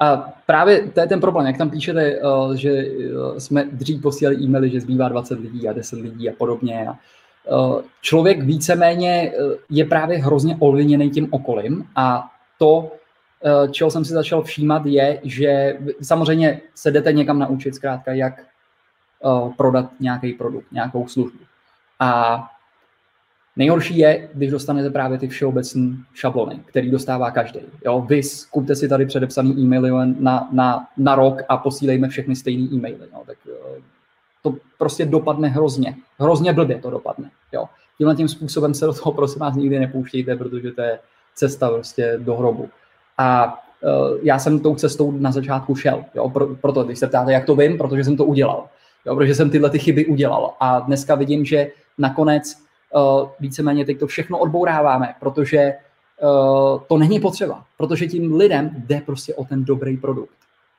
[0.00, 4.36] A právě to je ten problém, jak tam píšete, eh, že eh, jsme dřív posílali
[4.36, 6.88] e-maily, že zbývá 20 lidí a 10 lidí a podobně.
[6.88, 9.32] Eh, člověk víceméně
[9.70, 12.92] je právě hrozně ovlivněný tím okolím a to,
[13.70, 18.34] čeho jsem si začal všímat, je, že samozřejmě se jdete někam naučit zkrátka, jak
[19.56, 21.38] prodat nějaký produkt, nějakou službu.
[22.00, 22.42] A
[23.58, 27.60] Nejhorší je, když dostanete právě ty všeobecné šablony, který dostává každý.
[27.84, 32.68] Jo, vy kupte si tady předepsaný e-maily na, na, na rok a posílejme všechny stejný
[32.72, 33.08] e-maily.
[33.12, 33.82] Jo, tak eh,
[34.42, 35.96] to prostě dopadne hrozně.
[36.18, 37.30] Hrozně blbě to dopadne.
[37.52, 37.64] Jo.
[37.98, 40.98] Tímhle tím způsobem se do toho prosím vás nikdy nepouštějte, protože to je
[41.34, 42.68] cesta prostě do hrobu.
[43.18, 46.04] A uh, já jsem tou cestou na začátku šel.
[46.14, 48.68] Jo, pro, proto, když se ptáte, jak to vím, protože jsem to udělal.
[49.06, 50.54] Jo, protože jsem tyhle ty chyby udělal.
[50.60, 52.67] A dneska vidím, že nakonec
[53.40, 55.72] víceméně teď to všechno odbouráváme, protože
[56.22, 60.34] uh, to není potřeba, protože tím lidem jde prostě o ten dobrý produkt,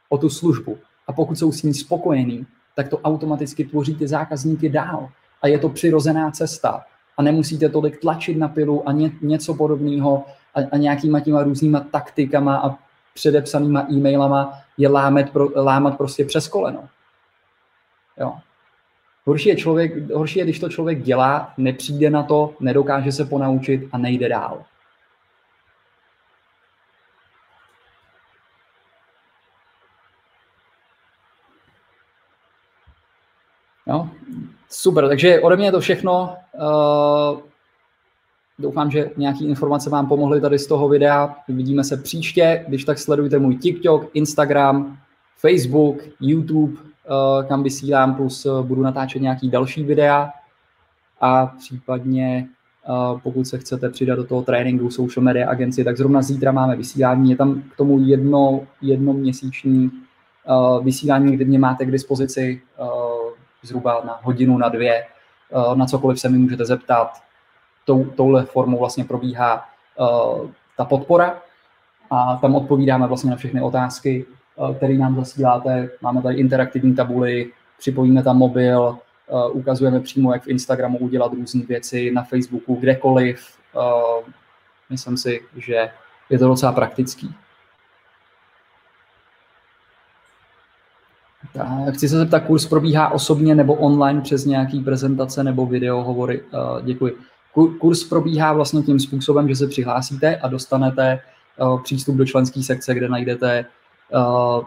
[0.10, 0.78] o tu službu.
[1.08, 2.46] A pokud jsou s ní spokojení,
[2.76, 5.10] tak to automaticky tvoří ty zákazníky dál.
[5.42, 6.84] A je to přirozená cesta.
[7.18, 10.24] A nemusíte tolik tlačit na pilu a ně, něco podobného
[10.56, 12.76] a, a nějakýma těma různýma taktikama a
[13.14, 16.84] předepsanýma e-mailama je lámet pro, lámat prostě přes koleno.
[18.20, 18.34] Jo.
[19.30, 23.82] Horší je, člověk, horší je, když to člověk dělá, nepřijde na to, nedokáže se ponaučit
[23.92, 24.64] a nejde dál.
[33.88, 34.10] Jo?
[34.70, 36.38] Super, takže ode mě je to všechno.
[36.54, 37.40] Uh,
[38.60, 41.36] doufám, že nějaké informace vám pomohly tady z toho videa.
[41.48, 42.66] Vidíme se příště.
[42.68, 44.98] Když tak sledujte můj TikTok, Instagram,
[45.38, 46.89] Facebook, YouTube,
[47.48, 50.30] kam vysílám, plus eh, budu natáčet nějaký další videa
[51.22, 52.48] a případně
[52.86, 56.76] eh, pokud se chcete přidat do toho tréninku social media agenci, tak zrovna zítra máme
[56.76, 57.30] vysílání.
[57.30, 59.92] Je tam k tomu jedno, jednoměsíční
[60.82, 62.62] vysílání, kde mě máte k dispozici
[63.64, 65.06] zhruba na hodinu, na dvě,
[65.76, 67.12] na cokoliv se mi můžete zeptat.
[67.86, 69.66] Tou, touhle formou vlastně probíhá
[70.78, 71.42] ta podpora
[72.12, 74.39] a tam odpovídáme vlastně na všechny otázky, Eh,
[74.78, 75.90] který nám zasíláte.
[76.02, 78.98] Máme tady interaktivní tabuly, připojíme tam mobil,
[79.30, 83.48] eh, ukazujeme přímo, jak v Instagramu udělat různé věci, na Facebooku, kdekoliv.
[83.78, 84.32] Eh,
[84.90, 85.90] myslím si, že
[86.30, 87.36] je to docela praktický.
[91.54, 96.42] Tak, chci se zeptat, kurz probíhá osobně nebo online přes nějaký prezentace nebo videohovory?
[96.84, 97.18] Děkuji.
[97.80, 101.20] Kurz probíhá vlastně tím způsobem, že se přihlásíte a dostanete
[101.84, 103.66] přístup do členské sekce, kde najdete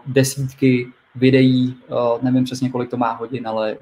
[0.07, 3.77] desítky videí, uh, nevím přesně, kolik to má hodin, ale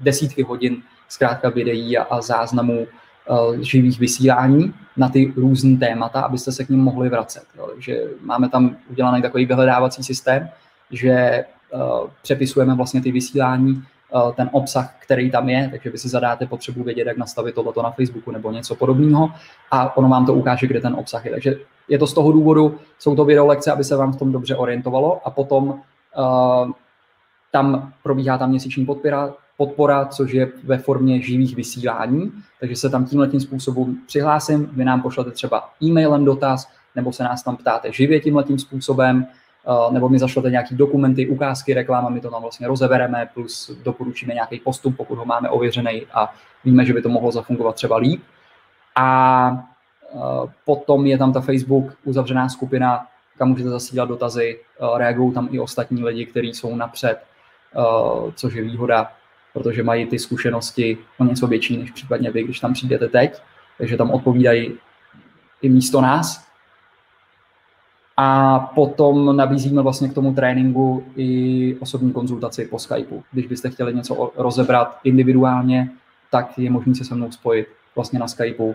[0.00, 2.86] desítky hodin zkrátka videí a, a záznamů
[3.30, 7.44] uh, živých vysílání na ty různé témata, abyste se k ním mohli vracet.
[7.58, 7.68] Jo.
[7.72, 10.48] Takže máme tam udělaný takový vyhledávací systém,
[10.90, 11.44] že
[12.22, 13.82] přepisujeme vlastně ty vysílání,
[14.36, 17.90] ten obsah, který tam je, takže vy si zadáte potřebu vědět, jak nastavit tohleto na
[17.90, 19.30] Facebooku nebo něco podobného
[19.70, 21.30] a ono vám to ukáže, kde ten obsah je.
[21.30, 21.56] Takže
[21.88, 25.20] je to z toho důvodu, jsou to videolekce, aby se vám v tom dobře orientovalo
[25.24, 26.70] a potom uh,
[27.52, 33.04] tam probíhá ta měsíční podpora, podpora, což je ve formě živých vysílání, takže se tam
[33.04, 37.92] tímhle tím způsobem přihlásím, vy nám pošlete třeba e-mailem dotaz, nebo se nás tam ptáte
[37.92, 39.26] živě tímhle tím způsobem,
[39.90, 44.60] nebo mi zašlete nějaký dokumenty, ukázky, reklama, my to tam vlastně rozebereme, plus doporučíme nějaký
[44.60, 46.34] postup, pokud ho máme ověřený a
[46.64, 48.22] víme, že by to mohlo zafungovat třeba líp.
[48.96, 49.72] A
[50.14, 53.06] Eh, potom je tam ta Facebook uzavřená skupina,
[53.38, 58.54] kam můžete zasílat dotazy, eh, reagují tam i ostatní lidi, kteří jsou napřed, eh, což
[58.54, 59.12] je výhoda,
[59.52, 63.42] protože mají ty zkušenosti o něco větší, než případně vy, když tam přijdete teď,
[63.78, 64.72] takže tam odpovídají
[65.62, 66.51] i místo nás.
[68.24, 73.22] A potom nabízíme vlastně k tomu tréninku i osobní konzultaci po Skypeu.
[73.32, 75.90] Když byste chtěli něco rozebrat individuálně,
[76.30, 77.66] tak je možné se se mnou spojit
[77.96, 78.74] vlastně na Skypeu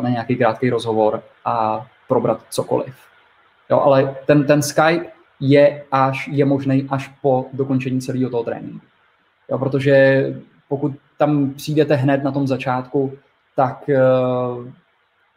[0.00, 2.94] na nějaký krátký rozhovor a probrat cokoliv.
[3.70, 5.06] Jo, ale ten, ten Skype
[5.40, 8.86] je až je možný až po dokončení celého toho tréninku.
[9.50, 10.26] Jo, protože
[10.68, 13.12] pokud tam přijdete hned na tom začátku,
[13.56, 14.66] tak uh,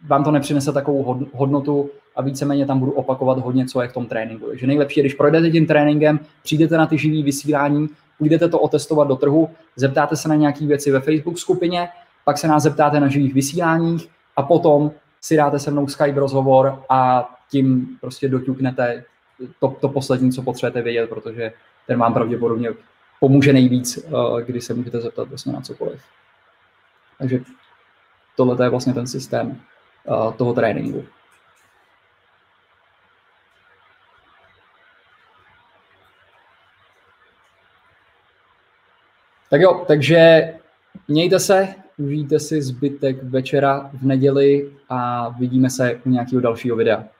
[0.06, 4.06] vám to nepřinese takovou hodnotu a víceméně tam budu opakovat hodně, co je v tom
[4.06, 4.45] tréninku.
[4.45, 7.88] Takže nejlepší je, když projdete tím tréninkem, přijdete na ty živý vysílání,
[8.18, 11.89] půjdete to otestovat do trhu, zeptáte se na nějaké věci ve Facebook skupině,
[12.26, 14.91] pak se nás zeptáte na živých vysíláních a potom
[15.22, 19.04] si dáte se mnou Skype rozhovor a tím prostě doťuknete
[19.60, 21.54] to, to poslední, co potřebujete vědět, protože
[21.88, 22.70] ten vám pravděpodobně
[23.20, 26.02] pomůže nejvíc, eh, když se můžete zeptat vlastně na cokoliv.
[27.20, 27.39] Takže
[28.36, 29.62] tohle je vlastně ten systém
[30.08, 31.05] Eh, toho tréninku.
[39.49, 40.53] Tak jo, takže
[41.08, 47.16] mějte se, užijte si zbytek večera v neděli a vidíme se u nějakého dalšího videa.